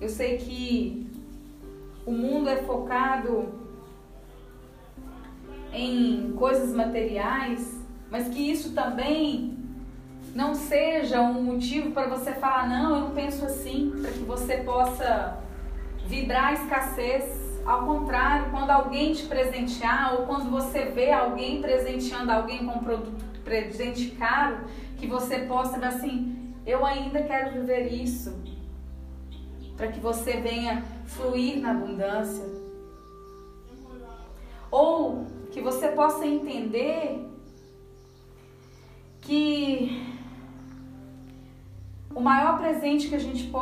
Eu 0.00 0.08
sei 0.08 0.36
que 0.38 1.08
o 2.04 2.10
mundo 2.10 2.50
é 2.50 2.56
focado 2.56 3.48
em 5.72 6.32
coisas 6.32 6.74
materiais, 6.74 7.80
mas 8.10 8.28
que 8.28 8.50
isso 8.50 8.74
também 8.74 9.56
não 10.34 10.54
seja 10.54 11.20
um 11.22 11.42
motivo 11.42 11.92
para 11.92 12.08
você 12.08 12.32
falar, 12.32 12.68
não, 12.68 12.94
eu 12.94 13.00
não 13.02 13.10
penso 13.12 13.44
assim, 13.44 13.92
para 14.02 14.10
que 14.10 14.18
você 14.20 14.58
possa 14.58 15.38
vibrar 16.06 16.48
a 16.48 16.52
escassez. 16.52 17.45
Ao 17.66 17.84
contrário, 17.84 18.50
quando 18.52 18.70
alguém 18.70 19.12
te 19.12 19.24
presentear 19.24 20.14
ou 20.14 20.26
quando 20.26 20.48
você 20.48 20.84
vê 20.84 21.10
alguém 21.10 21.60
presenteando 21.60 22.30
alguém 22.30 22.64
com 22.64 22.78
um 22.78 22.84
produto 22.84 23.24
presente 23.42 24.10
caro, 24.10 24.66
que 24.96 25.06
você 25.08 25.40
possa 25.40 25.76
ver 25.76 25.86
assim, 25.86 26.54
eu 26.64 26.86
ainda 26.86 27.20
quero 27.22 27.52
viver 27.52 27.92
isso. 27.92 28.40
Para 29.76 29.88
que 29.88 29.98
você 29.98 30.34
venha 30.34 30.84
fluir 31.06 31.60
na 31.60 31.72
abundância. 31.72 32.44
Ou 34.70 35.26
que 35.50 35.60
você 35.60 35.88
possa 35.88 36.24
entender 36.24 37.28
que 39.22 40.15
o 42.16 42.20
maior 42.22 42.56
presente 42.56 43.10
que 43.10 43.14
a 43.14 43.18
gente 43.18 43.52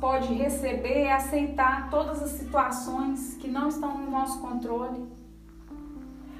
pode 0.00 0.32
receber 0.34 1.00
é 1.00 1.12
aceitar 1.12 1.90
todas 1.90 2.22
as 2.22 2.30
situações 2.30 3.36
que 3.40 3.48
não 3.48 3.68
estão 3.68 3.98
no 3.98 4.08
nosso 4.08 4.40
controle, 4.40 5.04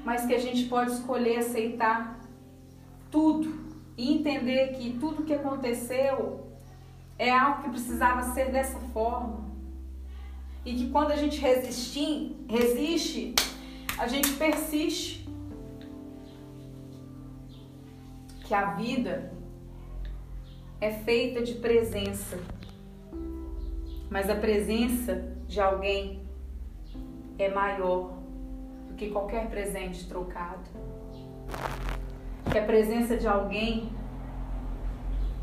mas 0.05 0.25
que 0.25 0.33
a 0.33 0.39
gente 0.39 0.69
pode 0.69 0.93
escolher 0.93 1.39
aceitar 1.39 2.17
tudo 3.11 3.53
e 3.97 4.13
entender 4.13 4.69
que 4.77 4.97
tudo 4.97 5.25
que 5.25 5.33
aconteceu 5.33 6.47
é 7.19 7.29
algo 7.29 7.63
que 7.63 7.71
precisava 7.71 8.21
ser 8.33 8.53
dessa 8.53 8.79
forma. 8.93 9.43
E 10.63 10.75
que 10.75 10.89
quando 10.91 11.11
a 11.11 11.17
gente 11.17 11.41
resistir, 11.41 12.37
resiste, 12.47 13.35
a 13.97 14.07
gente 14.07 14.31
persiste. 14.35 15.27
Que 18.45 18.53
a 18.53 18.75
vida 18.75 19.34
é 20.79 20.91
feita 20.91 21.41
de 21.41 21.55
presença. 21.55 22.37
Mas 24.09 24.29
a 24.29 24.35
presença 24.35 25.33
de 25.47 25.59
alguém 25.59 26.21
é 27.37 27.49
maior 27.49 28.13
do 28.87 28.93
que 28.95 29.09
qualquer 29.09 29.49
presente 29.49 30.07
trocado. 30.07 30.69
Que 32.51 32.57
a 32.57 32.63
presença 32.63 33.17
de 33.17 33.27
alguém 33.27 33.89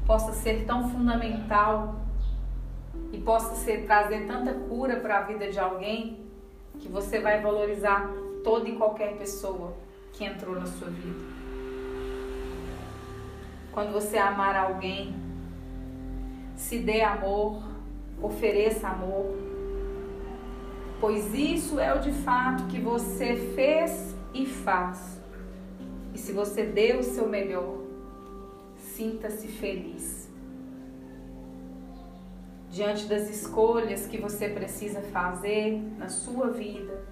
possa 0.07 0.33
ser 0.33 0.65
tão 0.65 0.89
fundamental 0.89 1.97
e 3.13 3.19
possa 3.19 3.55
ser 3.57 3.85
trazer 3.87 4.27
tanta 4.27 4.53
cura 4.55 4.97
para 4.97 5.19
a 5.19 5.23
vida 5.23 5.51
de 5.51 5.59
alguém 5.59 6.21
que 6.79 6.89
você 6.89 7.21
vai 7.21 7.41
valorizar 7.41 8.11
toda 8.43 8.69
e 8.69 8.77
qualquer 8.77 9.17
pessoa 9.17 9.75
que 10.13 10.25
entrou 10.25 10.55
na 10.55 10.67
sua 10.67 10.89
vida. 10.89 11.42
Quando 13.73 13.93
você 13.93 14.19
amar 14.19 14.55
alguém, 14.55 15.15
se 16.55 16.79
dê 16.79 17.01
amor, 17.01 17.63
ofereça 18.21 18.87
amor, 18.89 19.35
pois 21.01 21.35
isso 21.35 21.81
é 21.81 21.95
o 21.95 21.99
de 21.99 22.13
fato 22.13 22.67
que 22.67 22.79
você 22.79 23.35
fez 23.55 24.15
e 24.35 24.45
faz. 24.45 25.21
E 26.13 26.19
se 26.19 26.33
você 26.33 26.65
deu 26.65 26.99
o 26.99 27.03
seu 27.03 27.27
melhor, 27.27 27.79
sinta-se 28.77 29.49
feliz. 29.49 30.31
Diante 32.71 33.07
das 33.07 33.31
escolhas 33.31 34.07
que 34.07 34.19
você 34.19 34.49
precisa 34.51 35.01
fazer 35.01 35.81
na 35.99 36.09
sua 36.09 36.51
vida, 36.51 37.05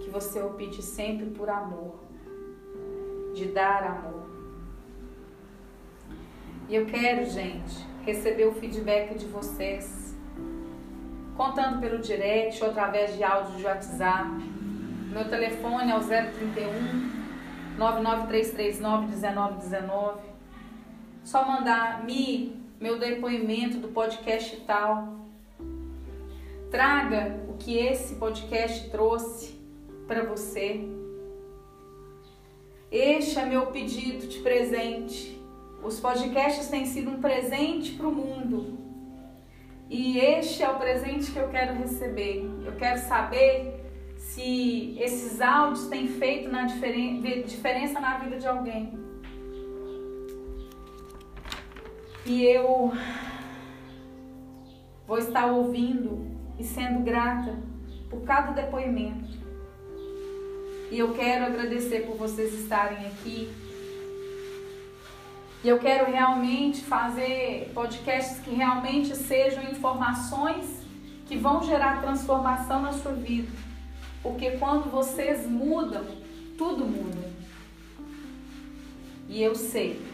que 0.00 0.10
você 0.10 0.40
opte 0.42 0.82
sempre 0.82 1.26
por 1.26 1.50
amor, 1.50 2.00
de 3.34 3.46
dar 3.46 3.82
amor. 3.84 4.23
E 6.66 6.74
eu 6.74 6.86
quero, 6.86 7.26
gente, 7.26 7.84
receber 8.06 8.46
o 8.46 8.54
feedback 8.54 9.18
de 9.18 9.26
vocês, 9.26 10.16
contando 11.36 11.78
pelo 11.78 11.98
direct 11.98 12.62
ou 12.62 12.70
através 12.70 13.14
de 13.16 13.22
áudio 13.22 13.56
de 13.56 13.64
WhatsApp. 13.64 14.30
Meu 15.12 15.28
telefone 15.28 15.90
é 15.90 15.96
o 15.96 16.00
031 16.00 17.76
99339 17.76 19.06
1919. 19.08 20.20
Só 21.22 21.46
mandar 21.46 22.02
me 22.04 22.56
meu 22.80 22.98
depoimento 22.98 23.76
do 23.76 23.88
podcast 23.88 24.56
tal. 24.66 25.18
Traga 26.70 27.40
o 27.48 27.58
que 27.58 27.76
esse 27.76 28.14
podcast 28.16 28.90
trouxe 28.90 29.54
para 30.06 30.24
você. 30.24 30.80
Este 32.90 33.38
é 33.38 33.44
meu 33.44 33.66
pedido 33.66 34.26
de 34.26 34.38
presente. 34.38 35.43
Os 35.84 36.00
podcasts 36.00 36.68
têm 36.68 36.86
sido 36.86 37.10
um 37.10 37.20
presente 37.20 37.92
para 37.92 38.08
o 38.08 38.12
mundo. 38.12 38.78
E 39.90 40.18
este 40.18 40.62
é 40.62 40.70
o 40.70 40.78
presente 40.78 41.30
que 41.30 41.38
eu 41.38 41.48
quero 41.48 41.74
receber. 41.74 42.42
Eu 42.64 42.72
quero 42.72 42.98
saber 43.00 43.84
se 44.16 44.96
esses 44.98 45.42
áudios 45.42 45.86
têm 45.88 46.08
feito 46.08 46.48
na 46.48 46.64
diferen 46.64 47.20
diferença 47.42 48.00
na 48.00 48.16
vida 48.16 48.38
de 48.38 48.46
alguém. 48.46 48.98
E 52.24 52.42
eu 52.44 52.90
vou 55.06 55.18
estar 55.18 55.52
ouvindo 55.52 56.34
e 56.58 56.64
sendo 56.64 57.04
grata 57.04 57.58
por 58.08 58.22
cada 58.22 58.52
depoimento. 58.52 59.34
E 60.90 60.98
eu 60.98 61.12
quero 61.12 61.44
agradecer 61.44 62.06
por 62.06 62.16
vocês 62.16 62.54
estarem 62.54 63.06
aqui. 63.06 63.52
E 65.64 65.68
eu 65.68 65.78
quero 65.78 66.12
realmente 66.12 66.82
fazer 66.82 67.72
podcasts 67.72 68.38
que 68.40 68.54
realmente 68.54 69.16
sejam 69.16 69.62
informações 69.64 70.66
que 71.26 71.38
vão 71.38 71.64
gerar 71.64 72.02
transformação 72.02 72.82
na 72.82 72.92
sua 72.92 73.12
vida. 73.12 73.50
Porque 74.22 74.58
quando 74.58 74.90
vocês 74.90 75.48
mudam, 75.48 76.04
tudo 76.58 76.84
muda. 76.84 77.30
E 79.26 79.42
eu 79.42 79.54
sei 79.54 80.04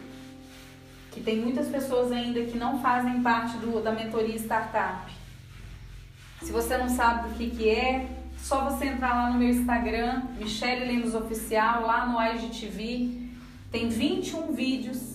que 1.10 1.20
tem 1.20 1.40
muitas 1.40 1.66
pessoas 1.66 2.12
ainda 2.12 2.44
que 2.44 2.56
não 2.56 2.80
fazem 2.80 3.20
parte 3.20 3.56
do, 3.56 3.82
da 3.82 3.90
mentoria 3.90 4.36
startup. 4.36 5.12
Se 6.42 6.52
você 6.52 6.78
não 6.78 6.88
sabe 6.88 7.28
do 7.28 7.34
que, 7.34 7.50
que 7.50 7.68
é, 7.68 8.08
só 8.38 8.70
você 8.70 8.84
entrar 8.84 9.14
lá 9.14 9.30
no 9.30 9.38
meu 9.40 9.48
Instagram, 9.48 10.22
Michelle 10.38 10.86
Lemos 10.86 11.12
Oficial, 11.12 11.82
lá 11.82 12.06
no 12.06 12.22
IGTV. 12.22 13.28
Tem 13.72 13.88
21 13.88 14.52
vídeos 14.52 15.09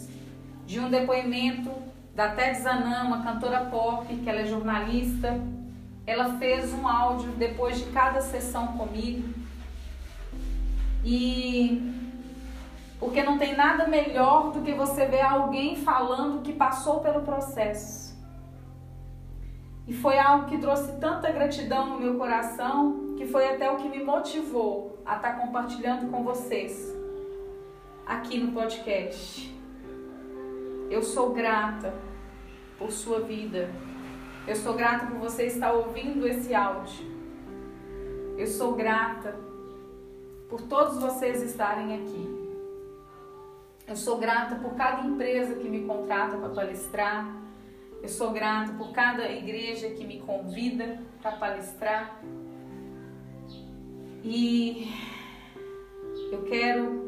de 0.66 0.80
um 0.80 0.90
depoimento 0.90 1.72
da 2.16 2.30
Ted 2.30 2.60
uma 3.06 3.24
cantora 3.24 3.66
pop, 3.66 4.08
que 4.08 4.30
ela 4.30 4.42
é 4.42 4.46
jornalista. 4.46 5.40
Ela 6.08 6.38
fez 6.38 6.74
um 6.74 6.88
áudio 6.88 7.32
depois 7.32 7.78
de 7.78 7.86
cada 7.92 8.22
sessão 8.22 8.68
comigo. 8.68 9.34
E 11.04 11.94
porque 13.00 13.22
não 13.22 13.38
tem 13.38 13.56
nada 13.56 13.88
melhor 13.88 14.52
do 14.52 14.62
que 14.62 14.74
você 14.74 15.06
ver 15.06 15.22
alguém 15.22 15.76
falando 15.76 16.42
que 16.42 16.54
passou 16.54 17.02
pelo 17.02 17.22
processo. 17.22 18.16
E 19.88 19.94
foi 19.94 20.18
algo 20.18 20.46
que 20.48 20.58
trouxe 20.58 20.94
tanta 20.94 21.32
gratidão 21.32 21.88
no 21.90 22.00
meu 22.00 22.18
coração, 22.18 23.14
que 23.18 23.28
foi 23.28 23.48
até 23.48 23.70
o 23.70 23.76
que 23.76 23.88
me 23.88 24.04
motivou 24.04 24.98
a 25.06 25.18
estar 25.18 25.34
compartilhando 25.34 26.10
com 26.10 26.24
vocês 26.24 26.96
aqui 28.08 28.40
no 28.40 28.52
podcast. 28.52 29.55
Eu 30.90 31.02
sou 31.02 31.34
grata 31.34 31.94
por 32.78 32.92
sua 32.92 33.22
vida. 33.22 33.70
Eu 34.48 34.56
sou 34.56 34.74
grata 34.76 35.08
por 35.08 35.18
você 35.18 35.46
estar 35.46 35.74
ouvindo 35.74 36.28
esse 36.28 36.54
áudio. 36.54 37.06
Eu 38.38 38.48
sou 38.48 38.76
grata 38.76 39.36
por 40.50 40.62
todos 40.62 41.00
vocês 41.00 41.42
estarem 41.42 41.96
aqui. 41.96 42.46
Eu 43.88 43.96
sou 43.96 44.18
grata 44.18 44.56
por 44.56 44.76
cada 44.76 45.08
empresa 45.08 45.56
que 45.56 45.68
me 45.70 45.86
contrata 45.86 46.38
para 46.38 46.50
palestrar. 46.50 47.36
Eu 48.02 48.10
sou 48.10 48.32
grata 48.32 48.74
por 48.74 48.92
cada 48.92 49.30
igreja 49.32 49.90
que 49.90 50.06
me 50.06 50.20
convida 50.20 51.00
para 51.22 51.34
palestrar. 51.34 52.22
E 54.24 54.92
eu 56.32 56.44
quero 56.44 57.05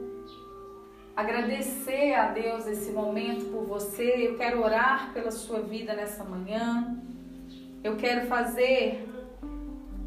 agradecer 1.17 2.13
a 2.13 2.27
Deus 2.27 2.67
esse 2.67 2.91
momento 2.91 3.45
por 3.51 3.65
você. 3.65 4.27
Eu 4.27 4.37
quero 4.37 4.63
orar 4.63 5.11
pela 5.13 5.31
sua 5.31 5.61
vida 5.61 5.95
nessa 5.95 6.23
manhã. 6.23 6.95
Eu 7.83 7.95
quero 7.95 8.27
fazer 8.27 9.03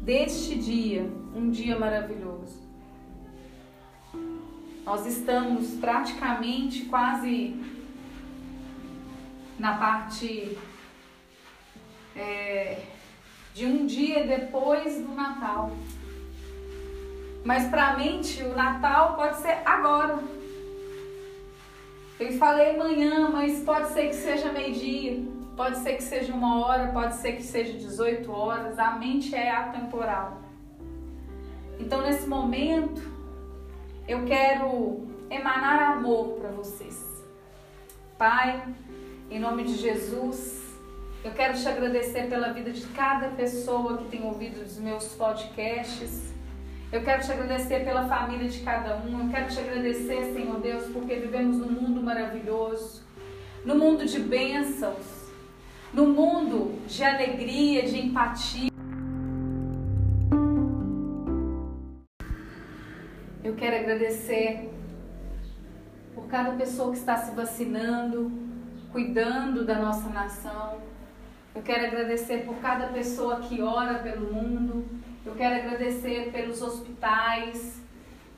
deste 0.01 0.57
dia 0.57 1.03
um 1.35 1.49
dia 1.49 1.77
maravilhoso. 1.77 2.61
Nós 4.85 5.05
estamos 5.05 5.71
praticamente 5.81 6.85
quase 6.85 7.61
na 9.59 9.77
parte 9.77 10.57
é, 12.15 12.83
de 13.53 13.65
um 13.65 13.85
dia 13.85 14.25
depois 14.25 14.95
do 14.95 15.13
Natal. 15.13 15.71
Mas 17.43 17.67
para 17.67 17.89
a 17.89 17.97
mente 17.97 18.41
o 18.43 18.55
Natal 18.55 19.17
pode 19.17 19.41
ser 19.41 19.61
agora. 19.65 20.40
Eu 22.21 22.33
falei 22.33 22.75
amanhã, 22.75 23.29
mas 23.29 23.63
pode 23.63 23.89
ser 23.93 24.09
que 24.09 24.15
seja 24.15 24.51
meio-dia, 24.51 25.25
pode 25.57 25.79
ser 25.79 25.95
que 25.95 26.03
seja 26.03 26.31
uma 26.31 26.63
hora, 26.63 26.91
pode 26.91 27.15
ser 27.15 27.31
que 27.31 27.41
seja 27.41 27.73
18 27.73 28.31
horas. 28.31 28.77
A 28.77 28.91
mente 28.91 29.33
é 29.33 29.49
atemporal. 29.49 30.39
Então, 31.79 32.03
nesse 32.03 32.27
momento, 32.27 33.01
eu 34.07 34.23
quero 34.25 35.07
emanar 35.31 35.97
amor 35.97 36.37
para 36.39 36.51
vocês. 36.51 37.03
Pai, 38.19 38.63
em 39.31 39.39
nome 39.39 39.63
de 39.63 39.73
Jesus, 39.77 40.61
eu 41.23 41.31
quero 41.31 41.57
te 41.57 41.67
agradecer 41.67 42.29
pela 42.29 42.53
vida 42.53 42.71
de 42.71 42.85
cada 42.89 43.29
pessoa 43.29 43.97
que 43.97 44.09
tem 44.09 44.23
ouvido 44.23 44.61
os 44.61 44.77
meus 44.77 45.07
podcasts. 45.15 46.30
Eu 46.91 47.01
quero 47.03 47.23
te 47.23 47.31
agradecer 47.31 47.85
pela 47.85 48.05
família 48.05 48.49
de 48.49 48.59
cada 48.59 48.97
um. 48.97 49.23
Eu 49.23 49.29
quero 49.29 49.47
te 49.47 49.59
agradecer, 49.59 50.33
Senhor 50.33 50.59
Deus, 50.59 50.91
porque 50.91 51.15
vivemos 51.15 51.57
num 51.57 51.71
mundo 51.71 52.03
maravilhoso, 52.03 53.01
num 53.63 53.77
mundo 53.77 54.05
de 54.05 54.19
bênçãos, 54.19 55.31
num 55.93 56.07
mundo 56.07 56.77
de 56.85 57.01
alegria, 57.01 57.83
de 57.83 57.97
empatia. 57.97 58.71
Eu 63.41 63.55
quero 63.55 63.77
agradecer 63.77 64.69
por 66.13 66.27
cada 66.27 66.51
pessoa 66.57 66.91
que 66.91 66.97
está 66.97 67.15
se 67.15 67.33
vacinando, 67.33 68.29
cuidando 68.91 69.63
da 69.63 69.79
nossa 69.79 70.09
nação, 70.09 70.81
Eu 71.53 71.61
quero 71.61 71.85
agradecer 71.85 72.45
por 72.45 72.55
cada 72.61 72.87
pessoa 72.87 73.41
que 73.41 73.61
ora 73.61 73.95
pelo 73.95 74.33
mundo. 74.33 74.85
Eu 75.23 75.35
quero 75.35 75.55
agradecer 75.55 76.31
pelos 76.31 76.63
hospitais, 76.63 77.79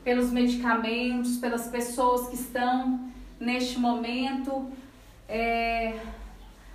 pelos 0.04 0.32
medicamentos, 0.32 1.38
pelas 1.38 1.68
pessoas 1.68 2.28
que 2.28 2.36
estão 2.36 3.10
neste 3.40 3.80
momento, 3.80 4.70
é, 5.30 5.98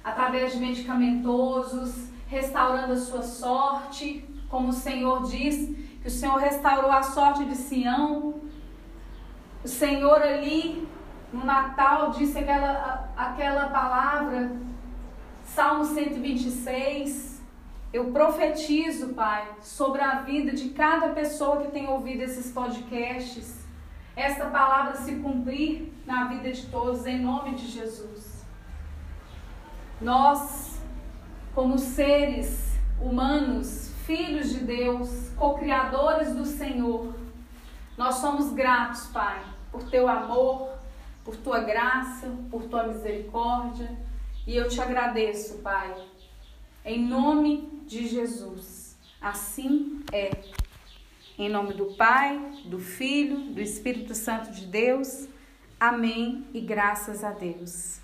através 0.03 0.53
de 0.53 0.61
medicamentosos, 0.61 2.09
restaurando 2.27 2.95
a 2.95 2.97
sua 2.97 3.23
sorte, 3.23 4.25
como 4.49 4.69
o 4.69 4.73
Senhor 4.73 5.25
diz, 5.25 5.77
que 6.01 6.09
o 6.09 6.11
Senhor 6.11 6.39
restaurou 6.39 6.91
a 6.91 7.03
sorte 7.03 7.45
de 7.45 7.55
Sião. 7.55 8.41
O 9.63 9.69
Senhor 9.69 10.23
ali 10.23 10.89
no 11.31 11.45
Natal 11.45 12.13
disse 12.13 12.39
aquela, 12.39 13.11
aquela 13.15 13.69
palavra, 13.69 14.57
Salmo 15.45 15.85
126. 15.85 17.38
Eu 17.91 18.13
profetizo, 18.13 19.15
Pai, 19.15 19.49
sobre 19.63 20.03
a 20.03 20.17
vida 20.21 20.53
de 20.53 20.71
cada 20.71 21.09
pessoa 21.09 21.63
que 21.63 21.71
tem 21.71 21.89
ouvido 21.89 22.23
esses 22.23 22.53
podcasts. 22.53 23.67
Esta 24.15 24.47
palavra 24.47 24.97
se 24.97 25.17
cumprir 25.17 25.93
na 26.05 26.27
vida 26.29 26.53
de 26.53 26.67
todos, 26.67 27.07
em 27.07 27.19
nome 27.19 27.55
de 27.55 27.67
Jesus. 27.67 28.45
Nós, 30.01 30.79
como 31.55 31.79
seres 31.79 32.79
humanos, 33.01 33.91
filhos 34.05 34.51
de 34.51 34.61
Deus, 34.61 35.31
co-criadores 35.37 36.35
do 36.35 36.45
Senhor, 36.45 37.15
nós 37.97 38.17
somos 38.17 38.53
gratos, 38.53 39.07
Pai, 39.07 39.43
por 39.73 39.85
teu 39.85 40.07
amor, 40.09 40.75
por 41.25 41.37
tua 41.37 41.61
graça, 41.61 42.31
por 42.51 42.65
tua 42.65 42.85
misericórdia. 42.85 43.91
E 44.47 44.55
eu 44.55 44.69
te 44.69 44.79
agradeço, 44.79 45.59
Pai, 45.63 45.95
em 46.85 47.07
nome 47.07 47.78
de 47.89 48.07
Jesus. 48.07 48.97
Assim 49.21 50.05
é. 50.13 50.31
Em 51.39 51.49
nome 51.49 51.73
do 51.73 51.87
Pai, 51.95 52.39
do 52.67 52.79
Filho, 52.79 53.55
do 53.55 53.61
Espírito 53.61 54.15
Santo 54.15 54.53
de 54.53 54.67
Deus. 54.67 55.27
Amém 55.81 56.45
e 56.53 56.61
graças 56.61 57.25
a 57.25 57.31
Deus. 57.31 58.01